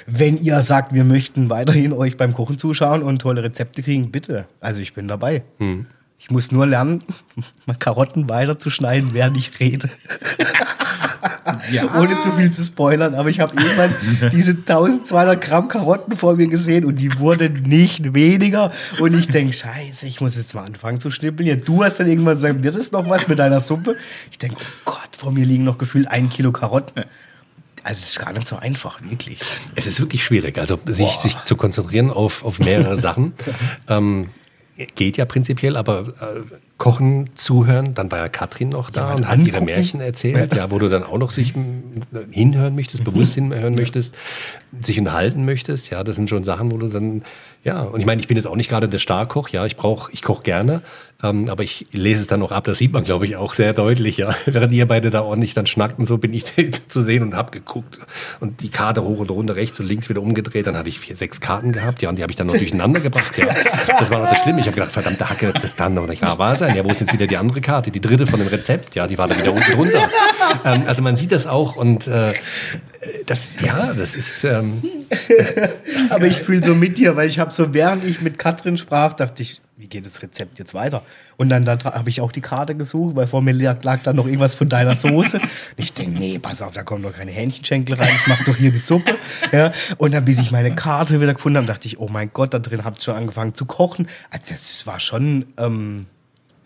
[0.06, 4.46] Wenn ihr sagt, wir möchten weiterhin euch beim Kochen zuschauen und tolle Rezepte kriegen, bitte.
[4.60, 5.42] Also, ich bin dabei.
[6.24, 7.02] Ich muss nur lernen,
[7.66, 9.90] mal Karotten weiter zu schneiden, während ich rede.
[11.70, 12.00] Ja.
[12.00, 13.94] Ohne zu viel zu spoilern, aber ich habe irgendwann
[14.32, 18.70] diese 1200 Gramm Karotten vor mir gesehen und die wurden nicht weniger.
[18.98, 21.48] Und ich denke, scheiße, ich muss jetzt mal anfangen zu schnippeln.
[21.48, 23.96] Ja, du hast dann irgendwann gesagt, wird es noch was mit deiner Suppe?
[24.30, 27.04] Ich denke, oh Gott, vor mir liegen noch gefühlt ein Kilo Karotten.
[27.82, 29.40] Also es ist gar nicht so einfach, wirklich.
[29.74, 33.34] Es ist wirklich schwierig, also sich, sich zu konzentrieren auf, auf mehrere Sachen.
[33.88, 34.30] ähm,
[34.94, 36.40] geht ja prinzipiell, aber äh,
[36.76, 39.60] Kochen, zuhören, dann war ja Katrin noch da Ja, und hat ihre.
[39.60, 41.54] Märchen erzählt, ja, wo du dann auch noch sich
[42.30, 44.16] hinhören möchtest, bewusst hinhören möchtest,
[44.80, 47.22] sich unterhalten möchtest, ja, das sind schon Sachen, wo du dann,
[47.64, 50.12] ja, und ich meine, ich bin jetzt auch nicht gerade der Starkoch, ja, ich brauche,
[50.12, 50.82] ich koche gerne,
[51.22, 53.72] ähm, aber ich lese es dann auch ab, das sieht man, glaube ich, auch sehr
[53.72, 56.44] deutlich, ja, während ihr beide da ordentlich dann schnackten, so bin ich
[56.88, 57.98] zu sehen und habe geguckt.
[58.40, 61.16] Und die Karte hoch und runter, rechts und links wieder umgedreht, dann hatte ich vier,
[61.16, 63.46] sechs Karten gehabt, ja, und die habe ich dann noch durcheinander gebracht, ja,
[63.98, 66.56] das war noch das Schlimme, ich habe gedacht, verdammte Hacke, das kann doch nicht wahr
[66.56, 69.06] sein, ja, wo ist jetzt wieder die andere Karte, die dritte von dem Rezept, ja,
[69.06, 70.10] die war da wieder unten drunter,
[70.66, 72.34] ähm, also man sieht das auch und äh,
[73.26, 74.82] das, ja, das ist, ähm,
[76.10, 79.12] Aber ich fühle so mit dir, weil ich habe so, während ich mit Katrin sprach,
[79.12, 81.02] dachte ich, wie geht das Rezept jetzt weiter?
[81.36, 84.16] Und dann, dann habe ich auch die Karte gesucht, weil vor mir lag, lag dann
[84.16, 85.38] noch irgendwas von deiner Soße.
[85.38, 88.56] Und ich denke, nee, pass auf, da kommen doch keine Hähnchenschenkel rein, ich mache doch
[88.56, 89.16] hier die Suppe.
[89.52, 92.54] Ja, und dann, bis ich meine Karte wieder gefunden habe, dachte ich, oh mein Gott,
[92.54, 94.08] da drin habt ihr schon angefangen zu kochen.
[94.30, 96.06] Also das, das war schon, ähm,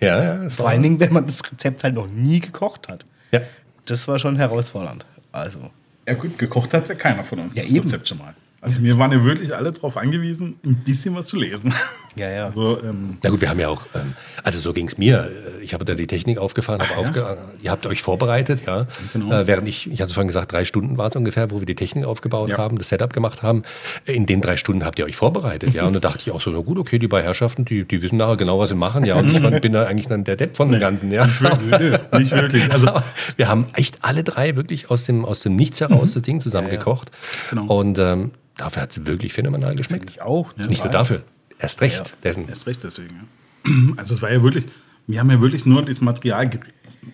[0.01, 2.88] ja, ja, es vor war, allen Dingen, wenn man das Rezept halt noch nie gekocht
[2.88, 3.05] hat.
[3.33, 3.40] ja.
[3.87, 5.07] Das war schon herausfordernd.
[5.33, 5.70] Also,
[6.09, 7.83] Ja gut, gekocht hat ja keiner von uns Ja, das eben.
[7.83, 8.35] Rezept schon mal.
[8.61, 11.73] Also wir waren ja wirklich alle darauf angewiesen, ein bisschen was zu lesen.
[12.16, 12.47] ja, ja.
[12.47, 15.31] Also ähm, Na gut, wir haben ja auch, ähm, also so ging es mir.
[15.62, 18.88] Ich habe da die Technik aufgefahren, habe aufge ihr habt euch vorbereitet, ja.
[19.12, 19.33] Genau.
[19.33, 21.77] Äh, während ich, ich hatte vorhin gesagt, drei Stunden war es ungefähr, wo wir die
[21.77, 22.59] Technik aufgebaut Ja.
[22.59, 23.62] haben, das Setup gemacht haben.
[24.07, 25.85] In den drei Stunden habt ihr euch vorbereitet, ja.
[25.85, 28.16] Und da dachte ich auch so, na gut, okay, die beiden Herrschaften, die, die wissen
[28.16, 29.14] nachher genau, was sie machen, ja.
[29.16, 31.27] Und ich bin da eigentlich dann der Depp von dem Ganzen, ja.
[31.27, 32.01] nicht wirklich.
[32.12, 32.68] nicht wirklich.
[32.73, 32.90] Also
[33.37, 37.11] wir haben echt alle drei wirklich aus dem, aus dem Nichts heraus das Ding zusammengekocht.
[37.51, 37.66] Genau.
[37.66, 40.11] Und ähm, dafür hat es wirklich phänomenal geschmeckt.
[40.11, 40.55] ich auch.
[40.57, 41.23] Nicht nur dafür,
[41.59, 42.14] erst recht.
[42.23, 42.49] Dessen.
[42.49, 43.14] Erst recht deswegen.
[43.14, 43.25] Ja.
[43.97, 44.66] Also es war ja wirklich,
[45.07, 46.51] wir haben ja wirklich nur das Material,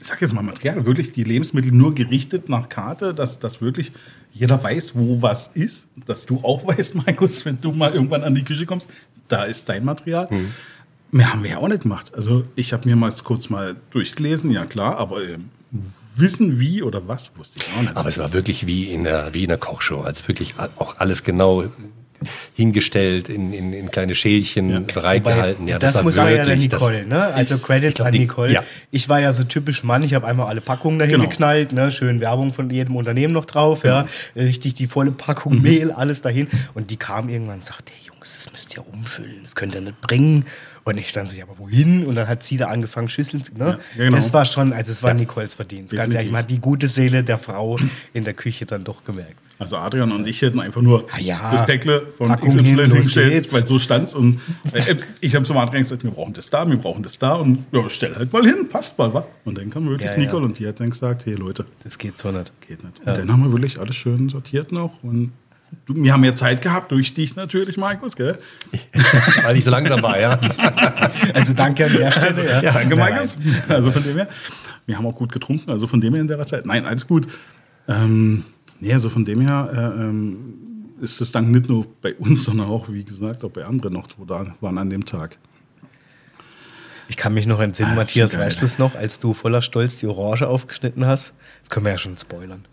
[0.01, 3.93] ich sag jetzt mal Material, wirklich die Lebensmittel nur gerichtet nach Karte, dass, dass wirklich
[4.33, 5.87] jeder weiß, wo was ist.
[6.07, 8.89] Dass du auch weißt, Markus, wenn du mal irgendwann an die Küche kommst,
[9.29, 10.29] da ist dein Material.
[11.11, 12.13] Mehr haben wir ja auch nicht gemacht.
[12.15, 15.51] Also ich habe mir mal kurz mal durchgelesen, ja klar, aber ähm,
[16.17, 17.97] wissen wie oder was wusste ich auch nicht.
[17.97, 20.01] Aber es war wirklich wie in der, wie in der Kochshow.
[20.03, 21.65] Also wirklich auch alles genau
[22.55, 25.67] hingestellt, in, in, in kleine Schälchen bereitgehalten.
[25.69, 27.23] Ja, das, war muss man ja der wirklich- das- Nicole, ne?
[27.35, 28.53] Also Credits glaub, an die- Nicole.
[28.53, 28.63] ja.
[28.91, 31.29] Ich war ja so typisch Mann, ich habe einmal alle Packungen dahin Genau.
[31.29, 31.91] geknallt, ne?
[31.93, 34.07] Schön Werbung von jedem Unternehmen noch drauf, ja.
[34.37, 35.17] Richtig die volle Mhm.
[35.17, 36.49] Packung Mehl, alles dahin.
[36.75, 39.81] Und die kam irgendwann und sagte, hey Jungs, das müsst ihr umfüllen, das könnt ihr
[39.83, 40.47] nicht bringen.
[40.87, 42.05] Und ich stand sich, aber wohin?
[42.07, 43.79] Und dann hat sie da angefangen, Schüsseln zu, ne?
[43.97, 44.17] Ja, genau.
[44.17, 45.95] Das war schon, also es war Nicoles Verdienst.
[45.97, 47.79] Ganz ehrlich, man hat die gute Seele der Frau
[48.13, 49.35] in der Küche dann doch gemerkt.
[49.59, 51.51] Also Adrian und ich hätten einfach nur Ah ja.
[51.53, 54.41] das Päckle von Packung XY hin, hingestellt, weil so stand's und
[54.73, 54.83] äh,
[55.21, 57.89] ich habe zum Adrian gesagt, wir brauchen das da, wir brauchen das da und ja,
[57.89, 59.27] stell halt mal hin, passt mal, wa?
[59.45, 60.19] Und dann kam wirklich Ja, ja.
[60.19, 62.53] Nicole und die hat dann gesagt, hey Leute, Das geht so nicht.
[62.67, 62.99] geht nicht.
[62.99, 65.33] Und dann haben wir wirklich alles schön sortiert noch und
[65.87, 68.39] du, wir haben ja Zeit gehabt, durch dich natürlich, Markus, gell?
[69.45, 70.39] Weil ich so langsam war, ja.
[71.35, 72.47] Also danke an der Stelle.
[72.47, 73.37] Ja, Ja, danke, Nein, Markus.
[73.69, 74.29] Also von dem her,
[74.87, 76.67] wir haben auch gut getrunken, also von dem her in der Zeit.
[76.67, 77.27] Nein, alles gut.
[77.89, 78.45] Ähm,
[78.81, 80.55] nee, also von dem her äh, ähm,
[81.01, 84.09] ist das dann nicht nur bei uns, sondern auch, wie gesagt, auch bei anderen noch,
[84.17, 85.39] wo da waren an dem Tag.
[87.09, 89.99] Ich kann mich noch entsinnen, Ah, Matthias, weißt du es noch, als du voller Stolz
[89.99, 91.35] die Orange aufgeschnitten hast?
[91.61, 92.65] Das können wir ja schon spoilern.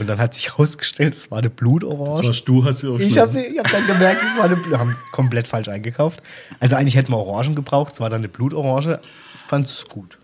[0.00, 2.26] Und dann hat sich herausgestellt, es war eine Das Blutorange.
[2.26, 4.78] warst du, hast du auch Ich habe hab dann gemerkt, es war eine Blut.
[4.78, 6.22] haben komplett falsch eingekauft.
[6.58, 8.98] Also eigentlich hätten wir Orangen gebraucht, es war dann eine Blutorange.
[9.34, 10.16] Ich fand es gut.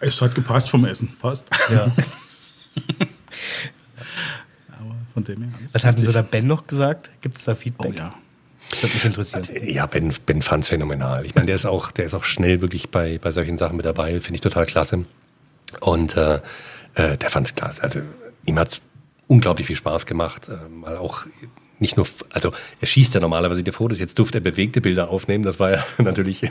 [0.00, 1.44] Es hat gepasst vom Essen, passt.
[1.70, 1.92] Ja.
[4.78, 5.50] Aber von dem her.
[5.58, 7.10] alles Was hat denn so der Ben noch gesagt?
[7.20, 7.96] Gibt es da Oh Feedback?
[7.98, 8.14] ja.
[8.80, 9.46] Würde mich interessieren.
[9.64, 11.26] Ja, Ben, ben fand's phänomenal.
[11.26, 13.84] Ich meine, der ist auch, der ist auch schnell wirklich bei, bei solchen Sachen mit
[13.84, 14.20] dabei.
[14.20, 15.04] Finde ich total klasse.
[15.80, 16.40] Und äh,
[16.94, 17.82] äh, der fand's klasse.
[17.82, 18.00] Also
[18.46, 18.80] ihm hat's
[19.30, 20.48] unglaublich viel Spaß gemacht.
[20.48, 21.24] Äh, mal auch
[21.78, 25.44] nicht nur, also er schießt ja normalerweise die Fotos, jetzt durfte er bewegte Bilder aufnehmen.
[25.44, 26.50] Das war ja natürlich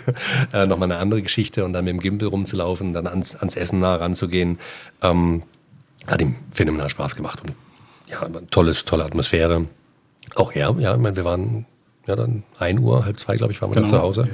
[0.53, 1.65] äh, nochmal eine andere Geschichte.
[1.65, 4.59] Und dann mit dem Gimbal rumzulaufen, dann ans, ans Essen nah ranzugehen.
[5.01, 5.43] Ähm,
[6.07, 7.41] hat ihm phänomenal Spaß gemacht.
[7.41, 7.53] Und
[8.07, 9.65] ja, tolles, tolle Atmosphäre.
[10.35, 11.65] Auch er, ja, ich meine, wir waren
[12.07, 14.29] ja dann 1 Uhr, halb zwei, glaube ich, waren wir dann Genau, zu Hause.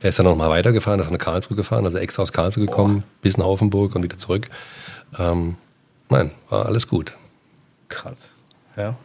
[0.00, 3.02] Er ist dann noch mal weitergefahren, ist nach Karlsruhe gefahren, also extra aus Karlsruhe gekommen,
[3.22, 4.48] bis nach Offenburg und wieder zurück.
[5.18, 5.56] Ähm,
[6.08, 7.14] nein, war alles gut.
[7.88, 8.32] Krass.
[8.76, 8.96] Ja.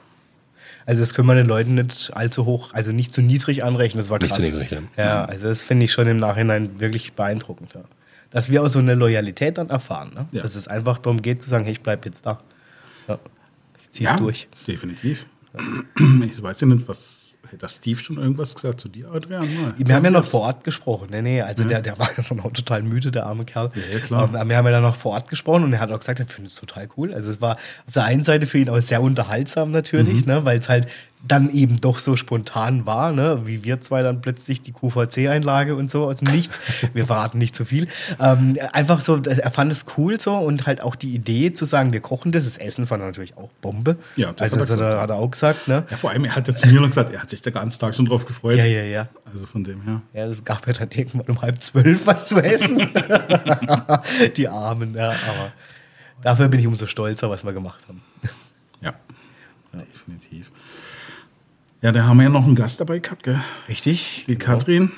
[0.86, 4.00] Also das können wir den Leuten nicht allzu hoch, also nicht zu niedrig anrechnen.
[4.02, 4.44] Das war Nicht krass.
[4.44, 4.82] zu niedrig, ja.
[4.98, 7.74] ja, also das finde ich schon im Nachhinein wirklich beeindruckend.
[7.74, 7.82] Ja.
[8.32, 10.12] Dass wir auch so eine Loyalität dann erfahren.
[10.14, 10.28] Ne?
[10.32, 10.42] Ja.
[10.42, 12.40] Dass es einfach darum geht zu sagen, hey, ich bleib jetzt da.
[13.08, 13.20] Ja.
[13.82, 14.48] Ich zieh's durch.
[14.68, 15.26] definitiv.
[16.26, 19.42] Ich weiß ja nicht, was Hätte Steve schon irgendwas gesagt zu dir, Adrian?
[19.42, 19.76] Mal.
[19.78, 21.10] Wir haben ja noch vor Ort gesprochen.
[21.12, 21.70] Nee, nee, also ja.
[21.70, 23.70] der, der war ja schon auch total müde, der arme Kerl.
[23.94, 24.24] Ja, klar.
[24.24, 26.26] Aber wir haben ja dann noch vor Ort gesprochen und er hat auch gesagt, er
[26.26, 27.14] findet es total cool.
[27.14, 30.34] Also es war auf der einen Seite für ihn auch sehr unterhaltsam natürlich, mhm.
[30.34, 30.88] ne, weil es halt
[31.26, 33.42] dann eben doch so spontan war, ne?
[33.46, 36.60] wie wir zwei dann plötzlich die QVC-Einlage und so aus dem Nichts.
[36.94, 37.88] Wir verraten nicht zu so viel.
[38.20, 41.94] Ähm, einfach so, er fand es cool so und halt auch die Idee zu sagen,
[41.94, 42.44] wir kochen das.
[42.44, 43.98] Das Essen fand er natürlich auch Bombe.
[44.16, 45.68] Ja, das also, hat, er, hat er auch gesagt.
[45.68, 45.86] Ne?
[45.90, 47.80] Ja, vor allem, er hat ja zu mir noch gesagt, er hat sich den ganzen
[47.80, 48.58] Tag schon drauf gefreut.
[48.58, 49.08] Ja, ja, ja.
[49.32, 50.02] Also von dem her.
[50.14, 52.80] Ja, es gab ja dann irgendwann um halb zwölf was zu essen.
[54.38, 55.54] die Armen, ja, aber
[56.22, 58.02] dafür bin ich umso stolzer, was wir gemacht haben.
[58.82, 58.94] Ja,
[59.74, 59.80] ja.
[59.94, 60.52] definitiv.
[61.84, 63.38] Ja, da haben wir ja noch einen Gast dabei gehabt, gell?
[63.68, 64.24] Richtig.
[64.26, 64.46] Die genau.
[64.46, 64.92] Katrin.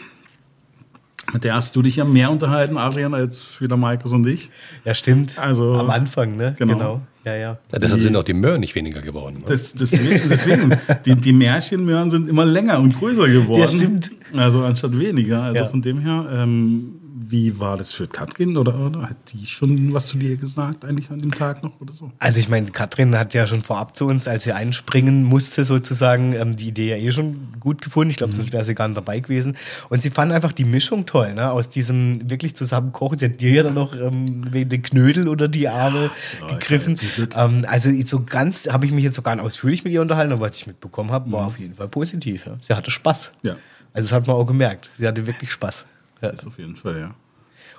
[1.34, 4.52] Mit der hast du dich ja mehr unterhalten, Adrian, als wieder Markus und ich.
[4.86, 5.40] Ja, stimmt.
[5.40, 6.56] Also, Am Anfang, ne?
[6.60, 6.74] Genau.
[6.74, 7.02] genau.
[7.24, 7.58] Ja, ja.
[7.72, 9.38] ja deshalb die, sind auch die Möhren nicht weniger geworden.
[9.40, 9.46] Ne?
[9.48, 13.62] Das, deswegen, deswegen die, die Märchenmöhren sind immer länger und größer geworden.
[13.62, 14.12] Ja, stimmt.
[14.38, 15.42] Also anstatt weniger.
[15.42, 15.68] Also ja.
[15.68, 20.08] von dem her, ähm, wie war das für Katrin oder, oder, hat die schon was
[20.08, 22.12] zu dir gesagt eigentlich an dem Tag noch oder so?
[22.20, 26.34] Also ich meine, Katrin hat ja schon vorab zu uns, als sie einspringen musste sozusagen,
[26.34, 28.12] ähm, die Idee ja eh schon gut gefunden.
[28.12, 28.38] Ich glaube, mhm.
[28.38, 29.58] sonst wäre sie gar nicht dabei gewesen.
[29.90, 31.52] Und sie fand einfach die Mischung toll, ne?
[31.52, 33.18] aus diesem wirklich zusammen kochen.
[33.18, 36.12] Sie hat dir ja dann noch ähm, den Knödel oder die Arme
[36.42, 36.98] ja, gegriffen.
[37.36, 40.58] Ähm, also so ganz habe ich mich jetzt sogar ausführlich mit ihr unterhalten und was
[40.58, 41.48] ich mitbekommen habe, war mhm.
[41.48, 42.46] auf jeden Fall positiv.
[42.46, 42.58] Ja.
[42.62, 43.32] Sie hatte Spaß.
[43.44, 43.56] Ja.
[43.94, 44.90] Also das hat man auch gemerkt.
[44.96, 45.86] Sie hatte wirklich Spaß.
[46.32, 47.16] Das auf jeden Fall, ja.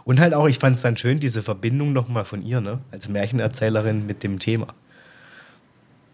[0.05, 2.79] Und halt auch, ich fand es dann schön, diese Verbindung nochmal von ihr, ne?
[2.93, 4.69] als Märchenerzählerin mit dem Thema.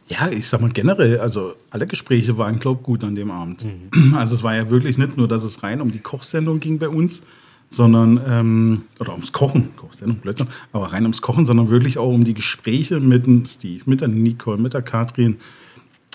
[0.08, 3.64] Ja, ich sag mal generell, also alle Gespräche waren, glaube ich, gut an dem Abend.
[3.64, 4.14] Mhm.
[4.14, 6.88] Also es war ja wirklich nicht nur, dass es rein um die Kochsendung ging bei
[6.88, 7.22] uns,
[7.68, 12.24] sondern, ähm, oder ums Kochen, Kochsendung, Blödsinn, aber rein ums Kochen, sondern wirklich auch um
[12.24, 15.38] die Gespräche mit dem Steve, mit der Nicole, mit der Katrin.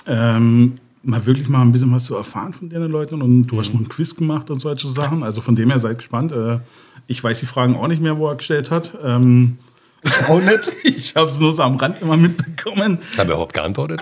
[0.06, 3.60] Ähm, mal wirklich mal ein bisschen was zu erfahren von den Leuten und du mhm.
[3.60, 5.24] hast noch ein Quiz gemacht und solche Sachen.
[5.24, 6.32] Also von dem her seid gespannt.
[6.32, 6.60] Äh,
[7.08, 8.98] ich weiß die Fragen auch nicht mehr, wo er gestellt hat.
[9.04, 9.58] Ähm,
[10.28, 10.72] auch nicht.
[10.84, 13.00] Ich habe es nur so am Rand immer mitbekommen.
[13.18, 14.02] Haben wir überhaupt geantwortet?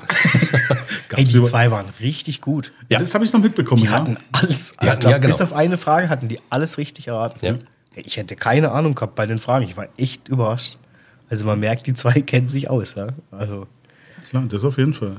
[1.15, 2.71] Ey, die zwei waren richtig gut.
[2.89, 3.81] Ja, das habe ich noch mitbekommen.
[3.81, 4.73] Die hatten alles.
[4.81, 5.27] Die hatten, ja, genau.
[5.27, 7.39] Bis auf eine Frage hatten die alles richtig erraten.
[7.45, 7.53] Ja.
[7.95, 9.65] Ich hätte keine Ahnung gehabt bei den Fragen.
[9.65, 10.77] Ich war echt überrascht.
[11.29, 12.95] Also man merkt, die zwei kennen sich aus.
[12.95, 13.07] Ja?
[13.31, 13.67] Also.
[14.29, 15.17] Klar, das auf jeden Fall.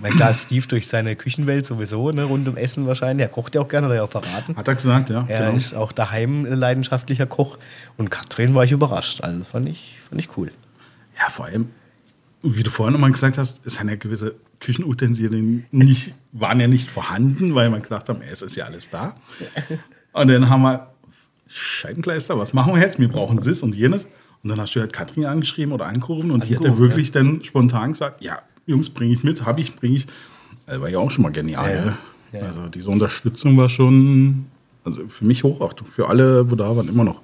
[0.00, 3.26] Weil klar, Steve durch seine Küchenwelt sowieso, ne, rund um Essen wahrscheinlich.
[3.26, 4.56] Er kocht ja auch gerne, oder ja auch verraten.
[4.56, 5.26] Hat er gesagt, ja.
[5.28, 5.56] Er genau.
[5.56, 7.58] ist auch daheim leidenschaftlicher Koch.
[7.98, 9.20] Und Katrin war ich überrascht.
[9.20, 10.50] Also fand ich, fand ich cool.
[11.18, 11.68] Ja, vor allem,
[12.42, 16.90] wie du vorhin nochmal gesagt hast, es sind ja gewisse Küchenutensilien nicht, waren ja nicht
[16.90, 19.14] vorhanden, weil man gedacht haben, es ist ja alles da.
[20.12, 20.90] Und dann haben wir
[21.48, 22.98] Scheibenkleister, was machen wir jetzt?
[22.98, 24.06] Wir brauchen das und jenes.
[24.42, 27.08] Und dann hast du halt Katrin angeschrieben oder angerufen und angerufen, die hat ja wirklich
[27.08, 27.14] ja.
[27.14, 30.06] dann spontan gesagt, ja, Jungs, bringe ich mit, habe ich, bringe ich.
[30.66, 31.96] Das war ja auch schon mal genial.
[32.32, 32.46] Ja, ja.
[32.46, 34.46] Also diese Unterstützung war schon,
[34.84, 37.22] also für mich Hochachtung, für alle, wo da waren, immer noch.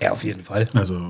[0.00, 0.68] Ja, auf jeden Fall.
[0.74, 1.00] Also,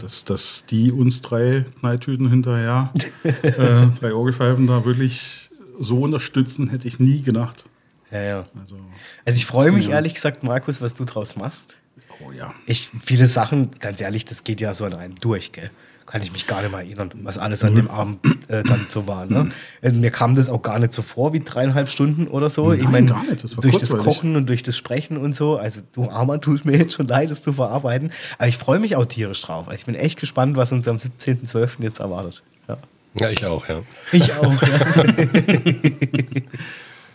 [0.00, 6.88] dass, dass die uns drei Knalltüten hinterher, äh, drei Orgelpfeifen da wirklich so unterstützen, hätte
[6.88, 7.64] ich nie gedacht.
[8.10, 8.44] Ja, ja.
[8.60, 8.76] Also,
[9.24, 11.78] also ich freue mich ehrlich gesagt, Markus, was du draus machst.
[12.24, 12.54] Oh ja.
[12.66, 15.70] Ich, viele Sachen, ganz ehrlich, das geht ja so an einem durch, gell?
[16.06, 19.06] Kann ich mich gar nicht mehr erinnern, was alles an dem Abend äh, dann so
[19.06, 19.26] war.
[19.26, 19.50] Ne?
[19.80, 22.68] Äh, mir kam das auch gar nicht so vor wie dreieinhalb Stunden oder so.
[22.68, 23.42] Nein, ich mein, gar nicht.
[23.42, 25.56] Das durch das Kochen und durch das Sprechen und so.
[25.56, 28.12] Also du Armer, tut mir jetzt schon leid, das zu verarbeiten.
[28.38, 29.66] Aber ich freue mich auch tierisch drauf.
[29.66, 31.82] Also ich bin echt gespannt, was uns am 17.12.
[31.82, 32.42] jetzt erwartet.
[32.68, 32.76] Ja.
[33.18, 33.82] ja, ich auch, ja.
[34.12, 35.04] Ich auch, ja.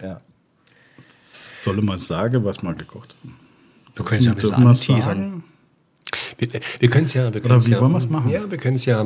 [0.07, 0.17] ja.
[0.97, 3.35] Soll ich mal sagen, was wir gekocht haben?
[3.95, 5.43] Du könntest ja ein bisschen anteasern.
[6.37, 6.47] Wir,
[6.79, 8.29] wir können es ja, wir Oder wie ja, wollen wir es machen?
[8.29, 9.05] Ja, wir können es ja äh,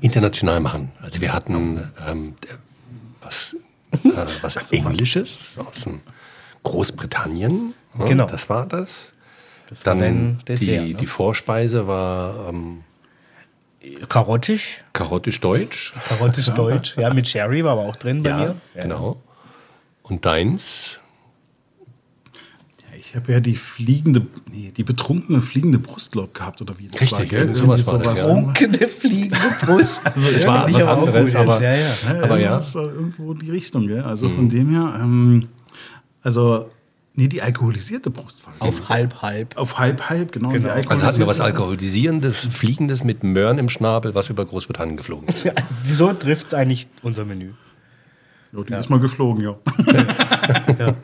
[0.00, 0.92] international machen.
[1.02, 2.34] Also wir hatten ähm,
[3.20, 3.56] was,
[3.92, 4.08] äh,
[4.42, 5.86] was Englisches aus
[6.62, 7.74] Großbritannien.
[7.98, 8.26] Ja, genau.
[8.26, 9.12] Das war das.
[9.68, 10.94] das Dann war Dessert, die, ne?
[10.94, 12.84] die Vorspeise war ähm,
[14.08, 14.82] Karottisch.
[14.92, 15.94] Karottisch Deutsch.
[16.08, 16.96] Karottisch Deutsch.
[16.98, 18.56] Ja, mit Sherry war aber auch drin bei ja, mir.
[18.74, 19.20] Genau.
[20.02, 21.00] Und deins?
[23.14, 27.16] Ich habe ja die fliegende, nee, die betrunkene fliegende Brustlaub gehabt oder wie das Richtig,
[27.16, 27.54] war, gell?
[27.54, 28.26] Sowas war das, ja.
[28.26, 30.02] Betrunkene fliegende Brust.
[30.16, 31.94] also es war was anderes, aber, ja, ja.
[32.24, 32.50] aber ja.
[32.56, 34.02] Das ist irgendwo die Richtung, gell?
[34.02, 34.34] Also mhm.
[34.34, 35.48] von dem her, ähm,
[36.22, 36.68] also
[37.14, 39.56] Nee, die alkoholisierte Brust war Auf halb, halb.
[39.56, 40.48] Auf halb, halb, genau.
[40.48, 40.70] genau.
[40.70, 45.44] Also hatten wir was Alkoholisierendes, Fliegendes mit Möhren im Schnabel, was über Großbritannien geflogen ist.
[45.84, 47.52] so trifft es eigentlich unser Menü.
[48.52, 48.80] Ja, die ja.
[48.80, 49.54] ist mal geflogen, ja.
[50.80, 50.96] ja.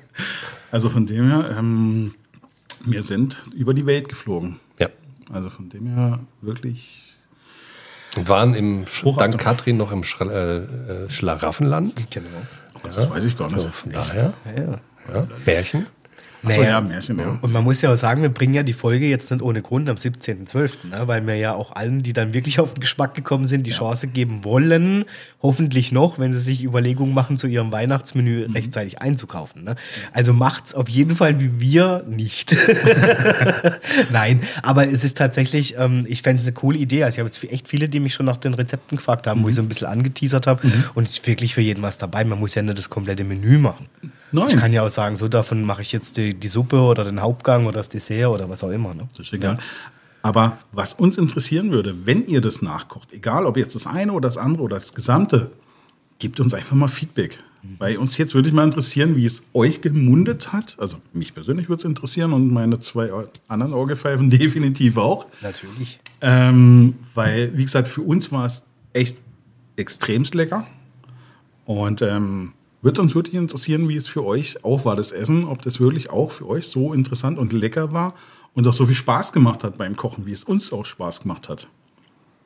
[0.70, 2.14] Also von dem her, ähm,
[2.84, 4.60] wir sind über die Welt geflogen.
[4.78, 4.88] Ja.
[5.32, 7.14] Also von dem her wirklich
[8.16, 9.16] Und waren im Hochachtung.
[9.16, 12.10] dank Katrin noch im Schra äh, äh, Schlaraffenland.
[12.10, 12.28] Genau.
[12.82, 13.60] Das weiß ich gar nicht.
[13.60, 14.32] So, von daher.
[14.56, 15.26] Ja.
[15.44, 15.86] Märchen.
[16.42, 16.62] Naja.
[16.62, 17.38] ja, Märchen, ja.
[17.42, 19.88] Und man muss ja auch sagen, wir bringen ja die Folge jetzt nicht ohne Grund
[19.88, 21.06] am 17.12., ne?
[21.06, 24.06] weil wir ja auch allen, die dann wirklich auf den Geschmack gekommen sind, die Chance
[24.06, 25.04] geben wollen,
[25.42, 29.64] hoffentlich noch, wenn sie sich Überlegungen machen, zu ihrem Weihnachtsmenü rechtzeitig einzukaufen.
[29.64, 29.76] Ne?
[30.12, 32.56] Also macht's auf jeden Fall wie wir nicht.
[34.10, 37.04] Nein, aber es ist tatsächlich, ähm, ich fände es eine coole Idee.
[37.04, 39.48] Also ich habe jetzt echt viele, die mich schon nach den Rezepten gefragt haben, wo
[39.48, 40.66] ich so ein bisschen angeteasert habe.
[40.94, 42.24] Und es ist wirklich für jeden was dabei.
[42.24, 43.88] Man muss ja nicht das komplette Menü machen.
[44.32, 44.48] Nein.
[44.50, 47.20] Ich kann ja auch sagen, so davon mache ich jetzt die, die Suppe oder den
[47.20, 48.94] Hauptgang oder das Dessert oder was auch immer.
[48.94, 49.08] Ne?
[49.16, 49.58] Das ist egal.
[50.22, 54.28] Aber was uns interessieren würde, wenn ihr das nachkocht, egal ob jetzt das eine oder
[54.28, 55.50] das andere oder das Gesamte,
[56.18, 57.38] gebt uns einfach mal Feedback.
[57.78, 60.76] Weil uns jetzt würde ich mal interessieren, wie es euch gemundet hat.
[60.78, 63.10] Also mich persönlich würde es interessieren und meine zwei
[63.48, 65.26] anderen Orgelpfeifen definitiv auch.
[65.42, 66.00] Natürlich.
[66.22, 68.62] Ähm, weil, wie gesagt, für uns war es
[68.94, 69.18] echt
[69.76, 70.66] extremst lecker.
[71.66, 75.62] Und ähm, wird uns wirklich interessieren, wie es für euch auch war, das Essen, ob
[75.62, 78.14] das wirklich auch für euch so interessant und lecker war
[78.54, 81.48] und auch so viel Spaß gemacht hat beim Kochen, wie es uns auch Spaß gemacht
[81.48, 81.68] hat.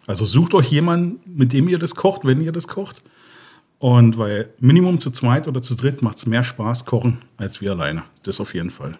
[0.07, 3.03] Also sucht euch jemanden, mit dem ihr das kocht, wenn ihr das kocht.
[3.79, 7.73] Und weil Minimum zu zweit oder zu dritt macht es mehr Spaß kochen als wir
[7.73, 8.05] alleine.
[8.23, 8.99] Das auf jeden Fall.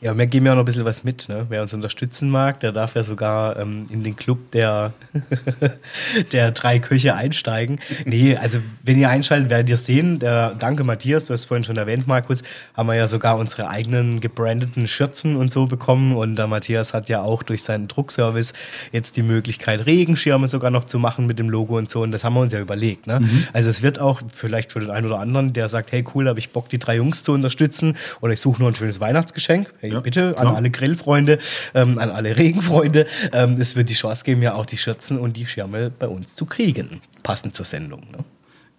[0.00, 1.28] Ja, wir geben ja auch noch ein bisschen was mit.
[1.28, 1.46] Ne?
[1.48, 4.92] Wer uns unterstützen mag, der darf ja sogar ähm, in den Club der,
[6.32, 7.80] der drei Köche einsteigen.
[8.04, 10.18] Nee, also wenn ihr einschaltet, werdet ihr sehen.
[10.18, 12.42] Der, danke Matthias, du hast vorhin schon erwähnt, Markus,
[12.74, 16.14] haben wir ja sogar unsere eigenen gebrandeten Schürzen und so bekommen.
[16.16, 18.52] Und der Matthias hat ja auch durch seinen Druckservice
[18.92, 22.02] jetzt die Möglichkeit, Regenschirme sogar noch zu machen mit dem Logo und so.
[22.02, 23.06] Und das haben wir uns ja überlegt.
[23.06, 23.20] Ne?
[23.52, 26.38] Also es wird auch vielleicht für den einen oder anderen, der sagt, hey cool, habe
[26.38, 29.72] ich Bock, die drei Jungs zu unterstützen oder ich suche nur ein schönes Weihnachtsgeschenk.
[29.84, 30.56] Hey, Ja, bitte an klar.
[30.56, 31.38] alle Grillfreunde,
[31.74, 33.06] ähm, an alle Regenfreunde.
[33.34, 36.34] Ähm, es wird die Chance geben, ja auch die Schürzen und die Schirme bei uns
[36.36, 37.02] zu kriegen.
[37.22, 38.00] Passend zur Sendung.
[38.10, 38.24] Ne?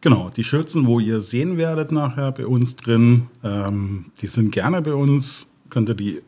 [0.01, 4.81] Genau, die Schürzen, wo ihr sehen werdet nachher bei uns drin, ähm, die sind gerne
[4.81, 5.47] bei uns.
[5.69, 6.21] Könnt ihr die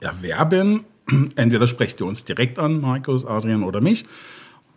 [0.00, 0.84] erwerben.
[1.36, 4.06] Entweder sprecht ihr uns direkt an, Markus, Adrian oder mich,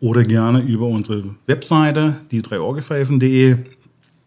[0.02, 3.56] oder gerne über unsere Webseite, die 3orgepfeifen.de.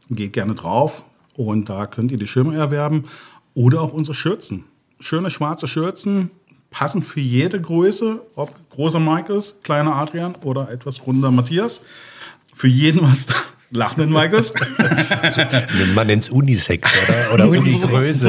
[0.08, 1.04] Geht gerne drauf
[1.34, 3.04] und da könnt ihr die Schirme erwerben
[3.52, 4.64] oder auch unsere Schürzen.
[5.03, 6.30] Schöne schwarze Schürzen,
[6.70, 11.80] passen für jede Größe, ob großer Markus, kleiner Adrian oder etwas runder Matthias.
[12.55, 13.34] Für jeden was da.
[13.74, 14.53] Lachenden Markus.
[15.94, 18.28] Man nennt es Unisex oder, oder Unigröße.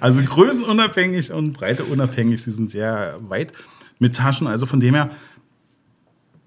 [0.00, 2.40] Also größenunabhängig und breiteunabhängig.
[2.40, 3.52] Sie sind sehr weit
[3.98, 4.46] mit Taschen.
[4.46, 5.10] Also von dem her,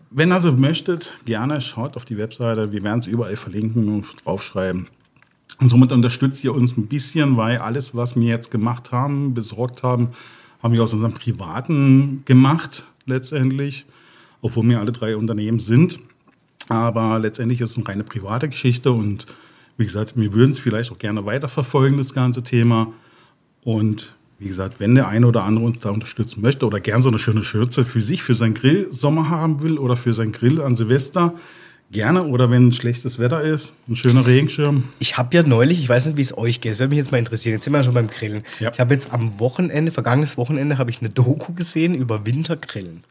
[0.09, 2.71] wenn ihr so möchtet, gerne schaut auf die Webseite.
[2.71, 4.87] Wir werden es überall verlinken und draufschreiben.
[5.59, 9.83] Und somit unterstützt ihr uns ein bisschen, weil alles, was wir jetzt gemacht haben, besorgt
[9.83, 10.09] haben,
[10.61, 13.85] haben wir aus unserem Privaten gemacht, letztendlich.
[14.41, 15.99] Obwohl wir alle drei Unternehmen sind.
[16.69, 19.25] Aber letztendlich ist es eine reine private Geschichte und
[19.77, 22.93] wie gesagt, wir würden es vielleicht auch gerne weiterverfolgen, das ganze Thema.
[23.63, 27.09] Und wie gesagt, wenn der eine oder andere uns da unterstützen möchte oder gern so
[27.09, 30.61] eine schöne Schürze für sich, für seinen Grill Sommer haben will oder für seinen Grill
[30.61, 31.33] an Silvester,
[31.93, 32.23] gerne.
[32.23, 34.83] Oder wenn schlechtes Wetter ist, ein schöner Regenschirm.
[34.99, 37.11] Ich habe ja neulich, ich weiß nicht, wie es euch geht, das würde mich jetzt
[37.11, 37.53] mal interessieren.
[37.53, 38.43] Jetzt sind wir ja schon beim Grillen.
[38.59, 38.71] Ja.
[38.73, 43.03] Ich habe jetzt am Wochenende, vergangenes Wochenende, habe ich eine Doku gesehen über Wintergrillen.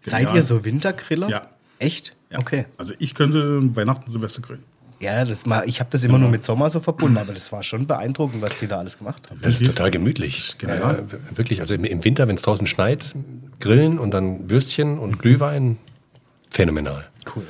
[0.00, 0.36] Seid Genial.
[0.36, 1.28] ihr so Wintergriller?
[1.28, 1.42] Ja.
[1.78, 2.16] Echt?
[2.30, 2.38] Ja.
[2.38, 2.66] Okay.
[2.76, 4.62] Also ich könnte Weihnachten, Silvester grillen.
[5.00, 7.62] Ja, das mal, ich habe das immer nur mit Sommer so verbunden, aber das war
[7.62, 9.40] schon beeindruckend, was die da alles gemacht haben.
[9.42, 10.56] Das ist total gemütlich.
[10.56, 11.00] genial.
[11.00, 13.14] Äh, wirklich, also im, im Winter, wenn es draußen schneit,
[13.60, 15.78] grillen und dann Würstchen und Glühwein,
[16.50, 17.06] phänomenal.
[17.34, 17.44] Cool.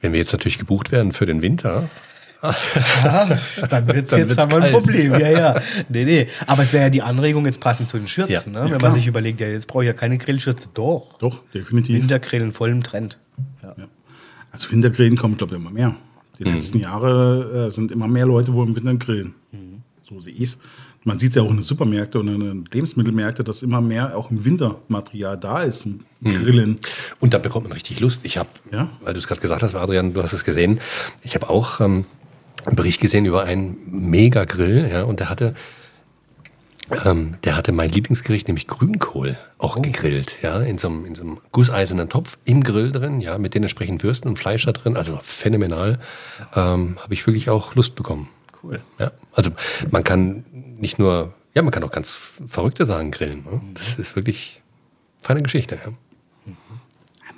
[0.00, 1.88] Wenn wir jetzt natürlich gebucht werden für den Winter,
[2.42, 2.50] Dann
[3.28, 4.72] wird es Dann jetzt wird's haben wir ein.
[4.72, 5.12] Problem.
[5.12, 5.60] Ja, ja.
[5.88, 6.26] Nee, nee.
[6.46, 8.60] Aber es wäre ja die Anregung jetzt passend zu den Schürzen, Ja.
[8.60, 8.66] ne?
[8.66, 8.90] Ja, wenn klar.
[8.90, 10.68] man sich überlegt, ja, jetzt brauche ich ja keine Grillschürze.
[10.72, 11.18] Doch.
[11.18, 11.96] Doch, definitiv.
[12.00, 13.18] Wintergrill in vollem Trend.
[13.62, 13.74] Ja.
[13.76, 13.88] Ja.
[14.52, 15.96] Also Wintergrillen kommt, glaube ich, immer mehr.
[16.38, 19.34] Die letzten Jahre äh, sind immer mehr Leute, wo im Winter grillen.
[20.00, 20.58] So sehe ich es.
[21.04, 24.30] Man sieht ja auch in den Supermärkten und in den Lebensmittelmärkten, dass immer mehr auch
[24.30, 26.78] im Wintermaterial da ist, zum Grillen.
[27.20, 28.24] Und da bekommt man richtig Lust.
[28.24, 28.90] Ich habe, Ja.
[29.02, 30.78] weil du es gerade gesagt hast, Adrian, du hast es gesehen,
[31.22, 32.04] ich habe auch ähm,
[32.66, 33.78] einen Bericht gesehen über einen
[34.10, 35.54] Mega-Grill, ja, und der hatte,
[37.06, 41.22] ähm, der hatte mein Lieblingsgericht, nämlich Grünkohl, auch gegrillt, ja, in so, einem, in so
[41.22, 44.96] einem gusseisernen Topf im Grill drin, ja, mit den entsprechenden Würsten und Fleisch da drin,
[44.98, 45.98] also phänomenal,
[46.54, 48.28] ähm, habe ich wirklich auch Lust bekommen.
[48.62, 48.80] Cool.
[48.98, 49.50] Ja, also
[49.90, 53.44] man kann nicht nur, ja, man kann auch ganz verrückte Sachen grillen.
[53.44, 53.60] Ne?
[53.74, 54.60] Das ist wirklich
[55.22, 55.78] feine Geschichte.
[55.84, 55.92] Ja.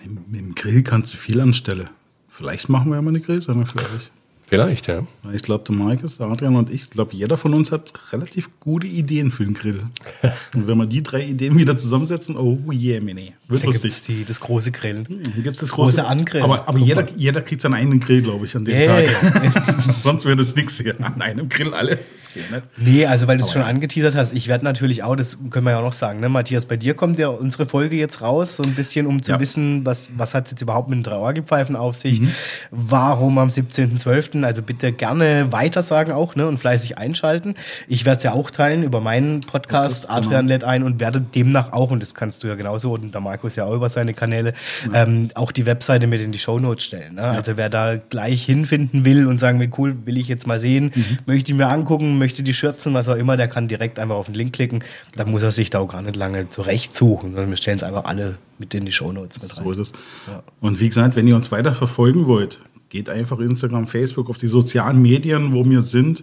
[0.05, 1.89] Mit, mit dem Grill kannst du viel anstellen.
[2.29, 4.11] Vielleicht machen wir ja mal eine Grillsendung für euch.
[4.53, 5.07] Vielleicht, ja.
[5.33, 8.51] Ich glaube, der Markus, der Adrian und ich, ich glaube, jeder von uns hat relativ
[8.61, 9.81] gute Ideen für den Grill.
[10.55, 13.33] und wenn wir die drei Ideen wieder zusammensetzen, oh yeah, mini.
[13.53, 14.07] Wird da lustig.
[14.07, 15.07] Gibt's das große Grillen.
[15.07, 16.45] Hm, gibt es das große, große Angrillen.
[16.45, 19.93] Aber, aber jeder, jeder kriegt seinen eigenen Grill, glaube ich, an dem yeah, Tag.
[20.03, 20.95] Sonst wäre das nichts hier.
[21.01, 21.99] An einem Grill alle.
[22.19, 22.63] Das geht nicht.
[22.79, 25.73] Nee, also weil du es schon angeteasert hast, ich werde natürlich auch, das können wir
[25.73, 26.29] ja auch noch sagen, ne?
[26.29, 29.41] Matthias, bei dir kommt ja unsere Folge jetzt raus, so ein bisschen, um zu ja.
[29.41, 32.33] wissen, was, was hat es jetzt überhaupt mit den drei Orgelpfeifen auf sich, mhm.
[32.71, 37.55] warum am 17.12., also bitte gerne weitersagen auch ne, und fleißig einschalten.
[37.89, 40.19] Ich werde es ja auch teilen über meinen Podcast genau.
[40.19, 43.21] Adrian lädt ein und werde demnach auch, und das kannst du ja genauso, und der
[43.43, 44.55] Markus ja auch über seine Kanäle,
[44.93, 45.03] ja.
[45.03, 47.17] ähm, auch die Webseite mit in die Shownotes stellen.
[47.17, 47.23] Ne?
[47.23, 47.33] Ja.
[47.33, 50.93] Also wer da gleich hinfinden will und sagen will, cool, will ich jetzt mal sehen,
[50.95, 51.19] mhm.
[51.27, 54.27] möchte ich mir angucken, möchte die schürzen, was auch immer, der kann direkt einfach auf
[54.27, 54.85] den Link klicken.
[55.17, 58.05] Da muss er sich da auch gar nicht lange zurechtsuchen, sondern wir stellen es einfach
[58.05, 59.65] alle mit in die Shownotes mit rein.
[59.65, 59.93] So ist es.
[60.29, 60.43] Ja.
[60.61, 64.49] Und wie gesagt, wenn ihr uns weiter verfolgen wollt, geht einfach Instagram, Facebook, auf die
[64.49, 66.23] sozialen Medien, wo wir sind.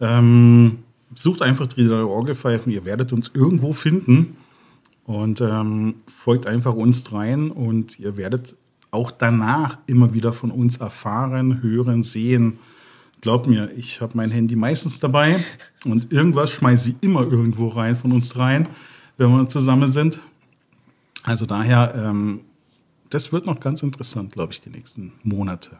[0.00, 0.78] Ähm,
[1.14, 4.36] sucht einfach die drei Orgelpfeifen, ihr werdet uns irgendwo finden
[5.06, 8.54] und ähm, folgt einfach uns rein und ihr werdet
[8.90, 12.58] auch danach immer wieder von uns erfahren, hören, sehen.
[13.20, 15.36] Glaubt mir, ich habe mein Handy meistens dabei
[15.84, 18.68] und irgendwas schmeiße ich immer irgendwo rein von uns rein,
[19.16, 20.20] wenn wir zusammen sind.
[21.22, 22.42] Also daher, ähm,
[23.10, 25.78] das wird noch ganz interessant, glaube ich, die nächsten Monate.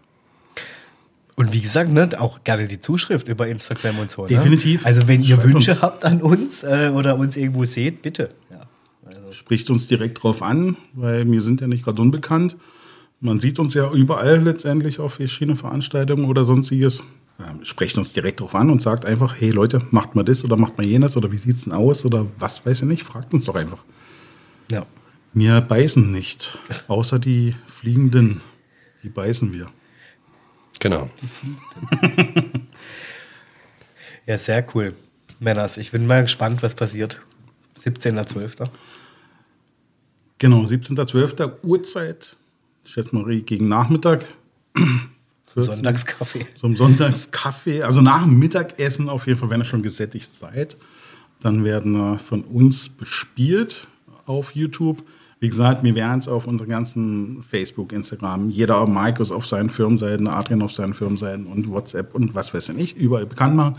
[1.36, 4.22] Und wie gesagt, ne, auch gerne die Zuschrift über Instagram und so.
[4.22, 4.28] Ne?
[4.28, 4.86] Definitiv.
[4.86, 5.82] Also wenn ihr Schreibt Wünsche uns.
[5.82, 8.34] habt an uns äh, oder uns irgendwo seht, bitte.
[9.32, 12.56] Spricht uns direkt drauf an, weil wir sind ja nicht gerade unbekannt.
[13.20, 17.02] Man sieht uns ja überall letztendlich auf verschiedenen Veranstaltungen oder sonstiges.
[17.38, 20.56] Ähm, sprecht uns direkt drauf an und sagt einfach, hey Leute, macht mal das oder
[20.56, 23.02] macht mal jenes oder wie sieht's denn aus oder was weiß ich nicht.
[23.02, 23.82] Fragt uns doch einfach.
[24.70, 24.86] Ja.
[25.32, 26.58] Wir beißen nicht,
[26.88, 28.40] außer die Fliegenden.
[29.02, 29.68] Die beißen wir.
[30.80, 31.10] Genau.
[34.26, 34.94] ja, sehr cool.
[35.38, 37.20] Männers, ich bin mal gespannt, was passiert.
[37.78, 38.68] 17.12.
[40.39, 41.53] Genau, 17.12.
[41.62, 42.37] Uhrzeit.
[42.84, 44.24] Ich schätze mal gegen Nachmittag.
[45.47, 46.47] Zum Sonntagskaffee.
[46.55, 47.82] Zum Sonntagskaffee.
[47.82, 50.76] Also nach dem Mittagessen auf jeden Fall, wenn ihr schon gesättigt seid.
[51.41, 53.89] Dann werden wir von uns bespielt
[54.26, 55.03] auf YouTube.
[55.39, 60.28] Wie gesagt, wir werden es auf unseren ganzen Facebook, Instagram, jeder Markus auf seinen Firmenseiten,
[60.28, 63.76] Adrian auf seinen Firmenseiten und WhatsApp und was weiß ich, überall bekannt machen,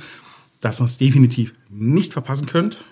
[0.59, 2.83] dass ihr es definitiv nicht verpassen könnt.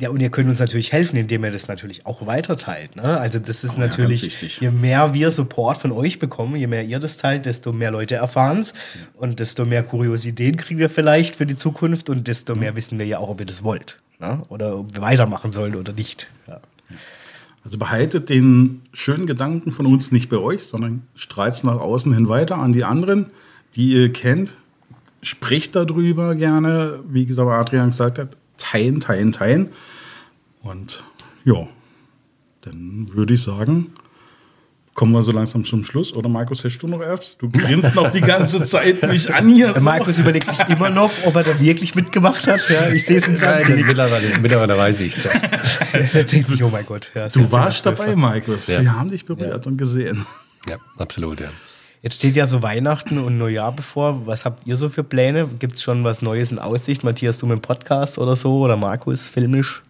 [0.00, 2.94] Ja, und ihr könnt uns natürlich helfen, indem ihr das natürlich auch weiterteilt.
[2.94, 3.02] Ne?
[3.02, 6.84] Also das ist oh, natürlich, ja, je mehr wir Support von euch bekommen, je mehr
[6.84, 8.74] ihr das teilt, desto mehr Leute erfahren es
[9.14, 13.06] und desto mehr Kuriositäten kriegen wir vielleicht für die Zukunft und desto mehr wissen wir
[13.06, 14.00] ja auch, ob ihr das wollt.
[14.20, 14.42] Ne?
[14.48, 16.28] Oder ob wir weitermachen sollen oder nicht.
[16.46, 16.60] Ja.
[17.64, 22.14] Also behaltet den schönen Gedanken von uns nicht bei euch, sondern strahlt es nach außen
[22.14, 23.26] hin weiter an die anderen,
[23.74, 24.54] die ihr kennt.
[25.22, 29.68] Spricht darüber gerne, wie Adrian gesagt hat, teilen, teilen, teilen.
[30.68, 31.04] Und
[31.44, 31.66] ja,
[32.62, 33.92] dann würde ich sagen,
[34.98, 36.12] Kommen wir so langsam zum Schluss.
[36.12, 37.38] Oder Markus, hast du noch Apps?
[37.38, 39.72] Du grinst noch die ganze Zeit mich an hier.
[39.72, 39.80] So.
[39.80, 42.68] Markus überlegt sich immer noch, ob er da wirklich mitgemacht hat.
[42.68, 43.86] Ja, ich sehe es in seinem Blick.
[43.86, 45.22] Mittlerweile, mittlerweile weiß ich es.
[45.22, 45.30] Ja.
[46.14, 47.12] er denkt sich, oh mein Gott.
[47.14, 48.66] Ja, du warst dabei, Markus.
[48.66, 48.80] Ja.
[48.80, 50.26] Wir haben dich berührt und gesehen.
[50.68, 51.50] Ja, absolut, ja.
[52.02, 54.26] Jetzt steht ja so Weihnachten und Neujahr bevor.
[54.26, 55.48] Was habt ihr so für Pläne?
[55.60, 57.04] Gibt es schon was Neues in Aussicht?
[57.04, 58.58] Matthias, du mit dem Podcast oder so?
[58.58, 59.84] Oder Markus, filmisch?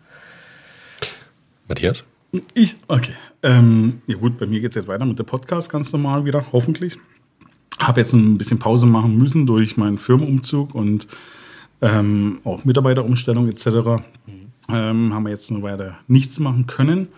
[1.69, 2.05] Matthias?
[2.55, 3.12] Ich, okay.
[3.43, 6.47] Ähm, ja gut, bei mir geht es jetzt weiter mit dem Podcast ganz normal wieder,
[6.53, 6.99] hoffentlich.
[7.81, 11.07] Habe jetzt ein bisschen Pause machen müssen durch meinen Firmenumzug und
[11.81, 13.66] ähm, auch Mitarbeiterumstellung etc.
[13.66, 14.03] Mhm.
[14.71, 17.09] Ähm, haben wir jetzt noch weiter nichts machen können.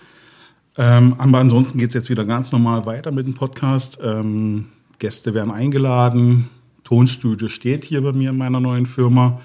[0.76, 3.98] Ähm, aber ansonsten geht es jetzt wieder ganz normal weiter mit dem Podcast.
[4.02, 4.66] Ähm,
[4.98, 6.48] Gäste werden eingeladen.
[6.84, 9.40] Tonstudio steht hier bei mir in meiner neuen Firma.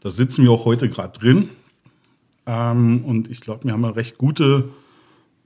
[0.00, 1.48] Da sitzen wir auch heute gerade drin.
[2.46, 4.68] Ähm, und ich glaube, wir haben eine recht gute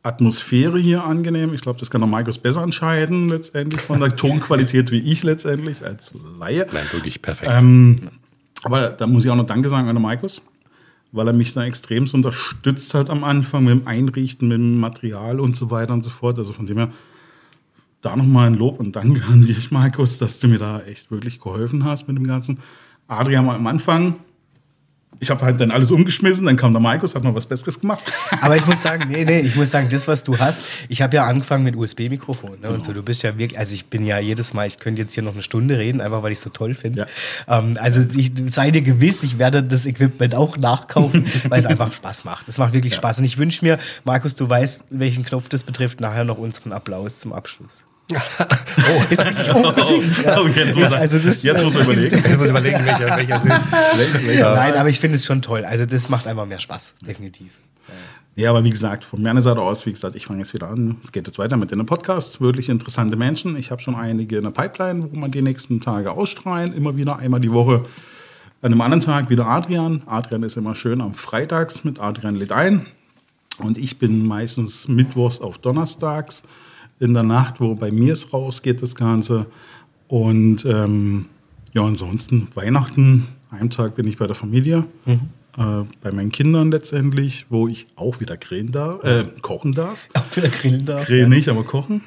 [0.02, 1.52] Atmosphäre hier angenehm.
[1.54, 5.84] Ich glaube, das kann der Markus besser entscheiden, letztendlich von der Tonqualität wie ich letztendlich
[5.84, 6.66] als Laie.
[6.72, 7.52] Nein, wirklich perfekt.
[7.54, 7.96] Ähm,
[8.64, 10.42] aber da muss ich auch noch Danke sagen an den Markus,
[11.12, 15.40] weil er mich da extrem unterstützt hat am Anfang mit dem Einrichten, mit dem Material
[15.40, 16.38] und so weiter und so fort.
[16.38, 16.90] Also von dem her
[18.00, 21.40] da nochmal ein Lob und Dank an dich, Markus, dass du mir da echt wirklich
[21.40, 22.58] geholfen hast mit dem Ganzen.
[23.08, 24.16] Adrian am Anfang
[25.20, 28.00] ich habe halt dann alles umgeschmissen, dann kam der Markus, hat noch was Besseres gemacht.
[28.40, 31.16] Aber ich muss sagen, nee, nee, ich muss sagen, das, was du hast, ich habe
[31.16, 32.52] ja angefangen mit USB-Mikrofon.
[32.52, 32.56] Ne?
[32.62, 32.74] Genau.
[32.74, 35.14] Und so, du bist ja wirklich, also ich bin ja jedes Mal, ich könnte jetzt
[35.14, 37.06] hier noch eine Stunde reden, einfach weil ich es so toll finde.
[37.46, 37.58] Ja.
[37.58, 41.92] Ähm, also ich, sei dir gewiss, ich werde das Equipment auch nachkaufen, weil es einfach
[41.92, 42.48] Spaß macht.
[42.48, 42.98] Es macht wirklich ja.
[42.98, 43.18] Spaß.
[43.18, 47.20] Und ich wünsche mir, Markus, du weißt, welchen Knopf das betrifft, nachher noch unseren Applaus
[47.20, 47.87] zum Abschluss.
[48.14, 50.24] Oh, ist wirklich unbedingt.
[50.24, 50.38] Ja.
[50.40, 52.16] Oh, jetzt muss er, also das, jetzt muss er überlegen.
[52.24, 54.40] Ich muss überlegen, welcher, welcher es ist.
[54.40, 55.64] Nein, aber ich finde es schon toll.
[55.64, 57.52] Also das macht einfach mehr Spaß, definitiv.
[58.36, 60.98] Ja, aber wie gesagt, von meiner Seite aus, wie gesagt, ich fange jetzt wieder an.
[61.02, 62.40] Es geht jetzt weiter mit dem Podcast.
[62.40, 63.56] Wirklich interessante Menschen.
[63.56, 66.72] Ich habe schon einige in der Pipeline, wo man die nächsten Tage ausstrahlen.
[66.72, 67.84] Immer wieder einmal die Woche.
[68.62, 70.02] An einem anderen Tag wieder Adrian.
[70.06, 72.86] Adrian ist immer schön am Freitags mit Adrian lädt ein.
[73.58, 76.44] Und ich bin meistens mittwochs auf Donnerstags
[77.00, 79.46] in der Nacht, wo bei mir es rausgeht, das Ganze.
[80.08, 81.26] Und ähm,
[81.72, 85.20] ja, ansonsten Weihnachten, einen Tag bin ich bei der Familie, mhm.
[85.56, 90.08] äh, bei meinen Kindern letztendlich, wo ich auch wieder grillen darf, äh, kochen darf.
[90.14, 91.06] Auch wieder grillen darf.
[91.06, 91.36] Grillen ja.
[91.36, 92.02] nicht, aber kochen.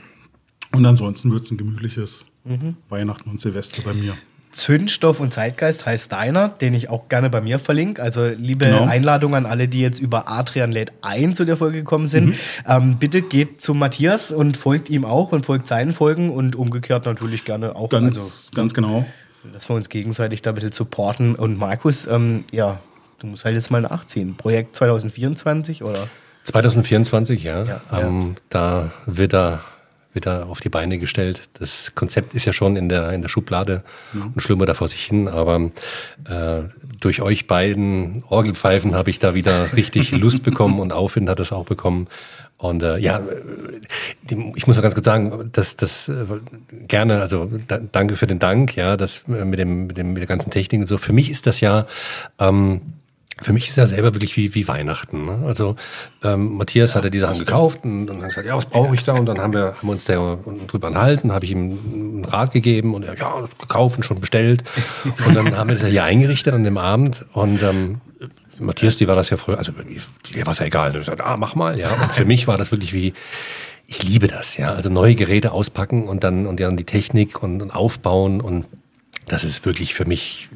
[0.73, 2.77] Und ansonsten wird es ein gemütliches mhm.
[2.89, 4.13] Weihnachten und Silvester bei mir.
[4.51, 8.01] Zündstoff und Zeitgeist heißt deiner, den ich auch gerne bei mir verlinke.
[8.01, 8.85] Also liebe genau.
[8.85, 12.27] Einladung an alle, die jetzt über Adrian lädt ein zu der Folge gekommen sind.
[12.27, 12.35] Mhm.
[12.67, 17.05] Ähm, bitte geht zu Matthias und folgt ihm auch und folgt seinen Folgen und umgekehrt
[17.05, 17.89] natürlich gerne auch.
[17.89, 19.05] Ganz, also, ganz genau.
[19.53, 21.35] Dass wir uns gegenseitig da ein bisschen supporten.
[21.35, 22.79] Und Markus, ähm, ja,
[23.19, 24.35] du musst halt jetzt mal nachziehen.
[24.35, 26.07] Projekt 2024 oder?
[26.43, 27.63] 2024, ja.
[27.63, 28.35] ja, ähm, ja.
[28.49, 29.61] Da wird er
[30.13, 31.43] wieder auf die Beine gestellt.
[31.59, 33.83] Das Konzept ist ja schon in der, in der Schublade
[34.13, 34.31] mhm.
[34.35, 35.27] und schlummert da vor sich hin.
[35.27, 35.71] Aber
[36.27, 36.63] äh,
[36.99, 41.51] durch euch beiden Orgelpfeifen habe ich da wieder richtig Lust bekommen und Aufwind hat das
[41.51, 42.07] auch bekommen.
[42.57, 43.21] Und äh, ja,
[44.55, 46.25] ich muss noch ganz kurz sagen, dass das äh,
[46.87, 50.21] gerne, also da, danke für den Dank, ja, das äh, mit dem, mit dem mit
[50.21, 50.99] der ganzen Technik und so.
[50.99, 51.87] Für mich ist das ja
[52.37, 52.81] ähm,
[53.39, 55.25] für mich ist ja selber wirklich wie, wie Weihnachten.
[55.25, 55.39] Ne?
[55.45, 55.75] Also
[56.23, 59.03] ähm, Matthias ja, hatte die Sachen gekauft und, und dann gesagt, ja, was brauche ich
[59.03, 59.13] da?
[59.13, 62.51] Und dann haben wir, haben wir uns da drüber enthalten, habe ich ihm einen Rat
[62.51, 64.63] gegeben und er, ja, gekauft und schon bestellt.
[65.25, 68.01] Und dann haben wir das ja hier eingerichtet an dem Abend und ähm,
[68.59, 70.93] Matthias, die war das ja voll, also dir war es ja egal.
[70.93, 71.91] Er sagt, ah, mach mal, ja.
[71.93, 73.13] Und für mich war das wirklich wie,
[73.87, 74.73] ich liebe das, ja.
[74.73, 78.65] Also neue Geräte auspacken und dann und dann die Technik und, und aufbauen und
[79.25, 80.49] das ist wirklich für mich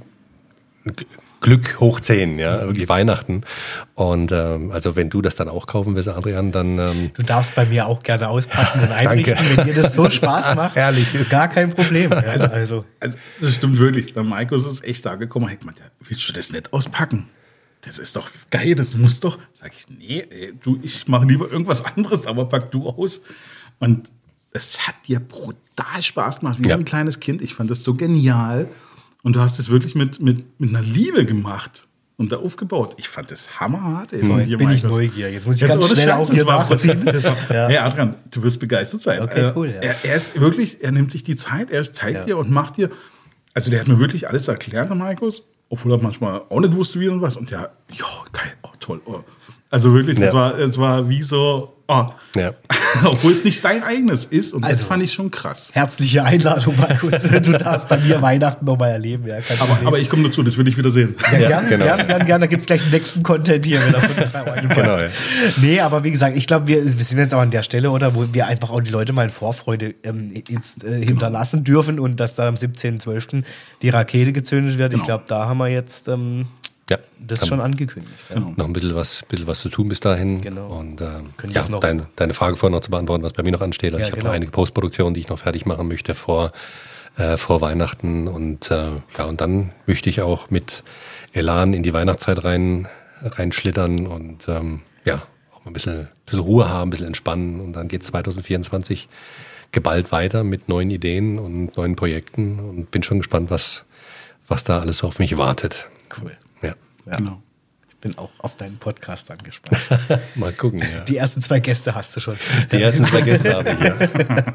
[1.46, 3.42] Glück hoch 10, ja, wirklich Weihnachten.
[3.94, 6.80] Und ähm, also wenn du das dann auch kaufen willst, Adrian, dann...
[6.80, 10.56] Ähm, du darfst bei mir auch gerne auspacken und einrichten, wenn dir das so Spaß
[10.56, 10.76] macht.
[10.76, 11.14] Herrlich.
[11.14, 12.12] Ist gar kein Problem.
[12.26, 12.86] Also, also.
[13.00, 14.14] also, das stimmt wirklich.
[14.14, 15.48] Der Maiko ist echt da gekommen.
[15.54, 17.28] Ich meinte, willst du das nicht auspacken?
[17.82, 19.38] Das ist doch geil, das muss doch.
[19.52, 23.22] Sag ich, nee, ey, du, ich mache lieber irgendwas anderes, aber pack du aus.
[23.80, 24.10] Und
[24.52, 26.76] es hat dir brutal Spaß gemacht, wie ja.
[26.76, 27.44] ein kleines Kind.
[27.44, 28.68] Ich fand das so genial.
[29.26, 32.94] Und du hast es wirklich mit, mit, mit einer Liebe gemacht und da aufgebaut.
[33.00, 34.14] Ich fand das hammerhart.
[34.14, 34.22] Ey.
[34.22, 35.34] So, jetzt bin ich neugierig.
[35.34, 37.04] Jetzt muss ich ganz schnell auf hier nachziehen.
[37.50, 37.68] ja.
[37.68, 39.24] Hey Adrian, du wirst begeistert sein.
[39.24, 39.82] Okay, cool, ja.
[39.82, 42.24] er, er, ist wirklich, er nimmt sich die Zeit, er zeigt ja.
[42.26, 42.92] dir und macht dir.
[43.56, 47.00] Also der hat mir wirklich alles erklärt, der Markus, obwohl er manchmal auch nicht wusste,
[47.00, 47.36] wie und was.
[47.36, 49.02] Und ja, ja, geil, oh, toll.
[49.06, 49.22] Oh.
[49.72, 52.08] Also wirklich, es, war, es war wie so, Oh.
[52.36, 52.52] Ja.
[53.06, 54.54] Obwohl es nicht dein eigenes ist.
[54.54, 55.70] Und also, das fand ich schon krass.
[55.74, 57.14] Herzliche Einladung, Markus.
[57.46, 59.28] Du darfst bei mir Weihnachten nochmal erleben.
[59.28, 61.16] Ja, aber, aber, ich komme dazu, das will ich wieder sehen.
[61.32, 61.86] Ja, ja gerne, genau.
[61.86, 62.42] gerne, gerne, gerne.
[62.42, 63.82] Da gibt es gleich den nächsten Content hier.
[63.82, 65.10] Wenn er drei genau, ja.
[65.58, 68.16] Nee, aber wie gesagt, ich glaube, wir, wir, sind jetzt auch an der Stelle, oder,
[68.16, 71.06] wo wir einfach auch die Leute mal in Vorfreude ähm, jetzt, äh, genau.
[71.06, 73.44] hinterlassen dürfen und dass dann am 17.12.
[73.82, 74.92] die Rakete gezündet wird.
[74.92, 75.02] Genau.
[75.02, 76.48] Ich glaube, da haben wir jetzt ähm,
[76.90, 78.26] ja, das ist schon angekündigt.
[78.30, 78.40] Ja.
[78.40, 80.42] Noch ein bisschen was, bisschen was zu tun bis dahin.
[80.42, 80.68] Genau.
[80.68, 83.94] Und ähm, ja, deine, deine Frage vorhin noch zu beantworten, was bei mir noch ansteht.
[83.94, 84.30] Also ja, ich habe genau.
[84.30, 86.52] noch einige Postproduktionen, die ich noch fertig machen möchte vor,
[87.18, 88.28] äh, vor Weihnachten.
[88.28, 90.84] Und äh, ja, und dann möchte ich auch mit
[91.34, 92.88] Elan in die Weihnachtszeit rein,
[93.24, 95.24] reinschlittern und ähm, ja,
[95.56, 97.62] auch ein bisschen, bisschen Ruhe haben, ein bisschen entspannen.
[97.62, 99.10] Und dann geht 2024
[99.72, 103.86] geballt weiter mit neuen Ideen und neuen Projekten und bin schon gespannt, was,
[104.48, 105.90] was da alles auf mich wartet.
[106.22, 106.38] Cool.
[107.06, 107.18] Ja.
[107.18, 107.42] Genau.
[107.88, 109.82] Ich bin auch auf deinen Podcast angespannt.
[110.36, 111.02] Mal gucken, ja.
[111.02, 112.36] Die ersten zwei Gäste hast du schon.
[112.72, 114.54] Die ersten zwei Gäste habe ich, ja.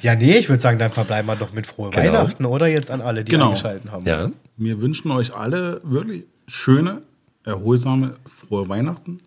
[0.00, 2.04] ja, nee, ich würde sagen, dann verbleiben wir doch mit frohe genau.
[2.04, 2.66] Weihnachten, oder?
[2.66, 3.48] Jetzt an alle, die genau.
[3.48, 4.06] eingeschaltet haben.
[4.06, 4.30] Ja.
[4.56, 7.02] Wir wünschen euch alle wirklich schöne,
[7.44, 9.20] erholsame, frohe Weihnachten.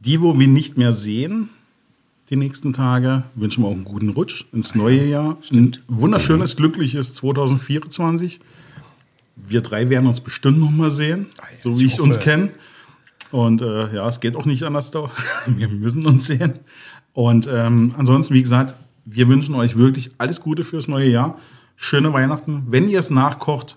[0.00, 1.50] Die, wo wir nicht mehr sehen,
[2.30, 5.36] die nächsten Tage, wünschen wir auch einen guten Rutsch ins neue Jahr.
[5.42, 5.82] Stimmt.
[5.88, 8.40] Ein wunderschönes, glückliches 2024
[9.46, 11.26] wir drei werden uns bestimmt noch mal sehen,
[11.62, 12.50] so wie ich, ich uns kenne.
[13.30, 15.10] Und äh, ja, es geht auch nicht anders da.
[15.46, 16.52] wir müssen uns sehen.
[17.12, 18.74] Und ähm, ansonsten, wie gesagt,
[19.04, 21.38] wir wünschen euch wirklich alles Gute fürs neue Jahr.
[21.76, 22.64] Schöne Weihnachten.
[22.68, 23.76] Wenn ihr es nachkocht,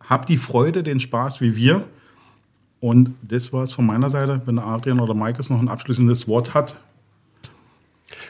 [0.00, 1.84] habt die Freude, den Spaß wie wir.
[2.80, 4.42] Und das war es von meiner Seite.
[4.46, 6.80] Wenn Adrian oder Maikes noch ein abschließendes Wort hat.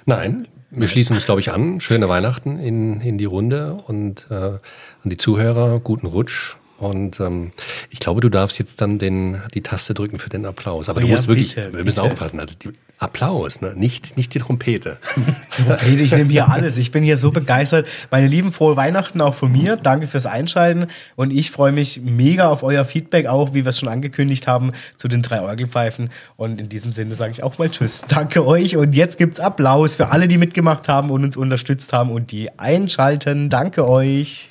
[0.07, 1.81] Nein, wir schließen uns, glaube ich, an.
[1.81, 4.61] Schöne Weihnachten in, in die Runde und äh, an
[5.05, 5.81] die Zuhörer.
[5.81, 7.53] Guten Rutsch und ähm,
[7.91, 10.89] ich glaube, du darfst jetzt dann den, die Taste drücken für den Applaus.
[10.89, 12.03] Aber oh, du musst ja, wirklich, bitte, wir müssen bitte.
[12.03, 12.41] aufpassen.
[12.41, 13.75] Also die Applaus, ne?
[13.77, 14.99] nicht, nicht die Trompete.
[15.57, 16.77] Trompete, ich nehme hier alles.
[16.77, 17.87] Ich bin hier so begeistert.
[18.11, 19.77] Meine lieben, frohe Weihnachten auch von mir.
[19.77, 20.89] Danke fürs Einschalten.
[21.15, 24.73] Und ich freue mich mega auf euer Feedback, auch wie wir es schon angekündigt haben,
[24.97, 26.11] zu den drei Orgelpfeifen.
[26.37, 28.03] Und in diesem Sinne sage ich auch mal Tschüss.
[28.09, 28.77] Danke euch.
[28.77, 32.59] Und jetzt gibt's Applaus für alle, die mitgemacht haben und uns unterstützt haben und die
[32.59, 33.49] einschalten.
[33.49, 34.51] Danke euch.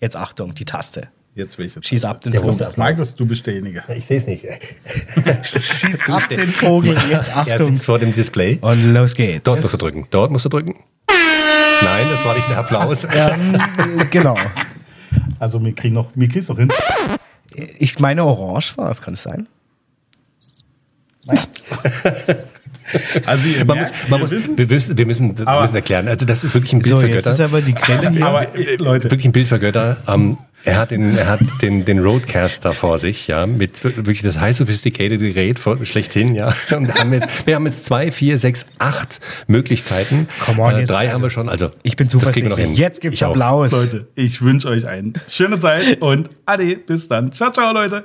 [0.00, 1.08] Jetzt Achtung, die Taste.
[1.34, 1.86] Jetzt will ich jetzt.
[1.86, 2.66] Schieß ab den Der Vogel.
[2.66, 3.82] muss- Markus, du bist derjenige.
[3.96, 4.44] Ich sehe es nicht.
[5.42, 6.94] Schieß ab den Vogel.
[7.10, 7.68] Jetzt Er Achtung.
[7.68, 8.58] sitzt vor dem Display.
[8.60, 9.42] Und los geht's.
[9.44, 10.06] Dort musst du drücken.
[10.10, 10.74] Dort musst du drücken.
[11.82, 13.06] Nein, das war nicht der Applaus.
[13.14, 13.58] Ähm,
[14.10, 14.36] genau.
[15.38, 16.68] Also, wir kriegen noch, wir kriegen noch hin.
[17.78, 19.46] Ich meine, orange war es, kann es sein?
[23.26, 26.08] Also, ihr Man merkt, muss, man wir muss, wir müssen, wir müssen, wir müssen erklären.
[26.08, 27.44] Also das ist wirklich ein Bild So, für jetzt ist Götter.
[27.46, 28.26] aber die hier.
[28.26, 29.96] aber, äh, Leute, Wirklich ein Bild für Götter.
[30.06, 34.38] Ähm, er hat den, er hat den, den Roadcaster vor sich, ja, mit wirklich das
[34.38, 36.54] high sophisticated Gerät vor, schlechthin, ja.
[36.76, 40.28] Und haben jetzt, wir haben jetzt zwei, vier, sechs, acht Möglichkeiten.
[40.44, 41.48] Come on, äh, jetzt, drei also, haben wir schon.
[41.48, 42.66] Also Ich bin das kriegen wir noch zuversichtlich.
[42.66, 42.74] hin.
[42.74, 43.30] Jetzt gibt's Ich auch.
[43.30, 43.72] Applaus.
[43.72, 47.32] Leute, ich wünsche euch eine schöne Zeit und ade, bis dann.
[47.32, 48.04] Ciao, ciao, Leute.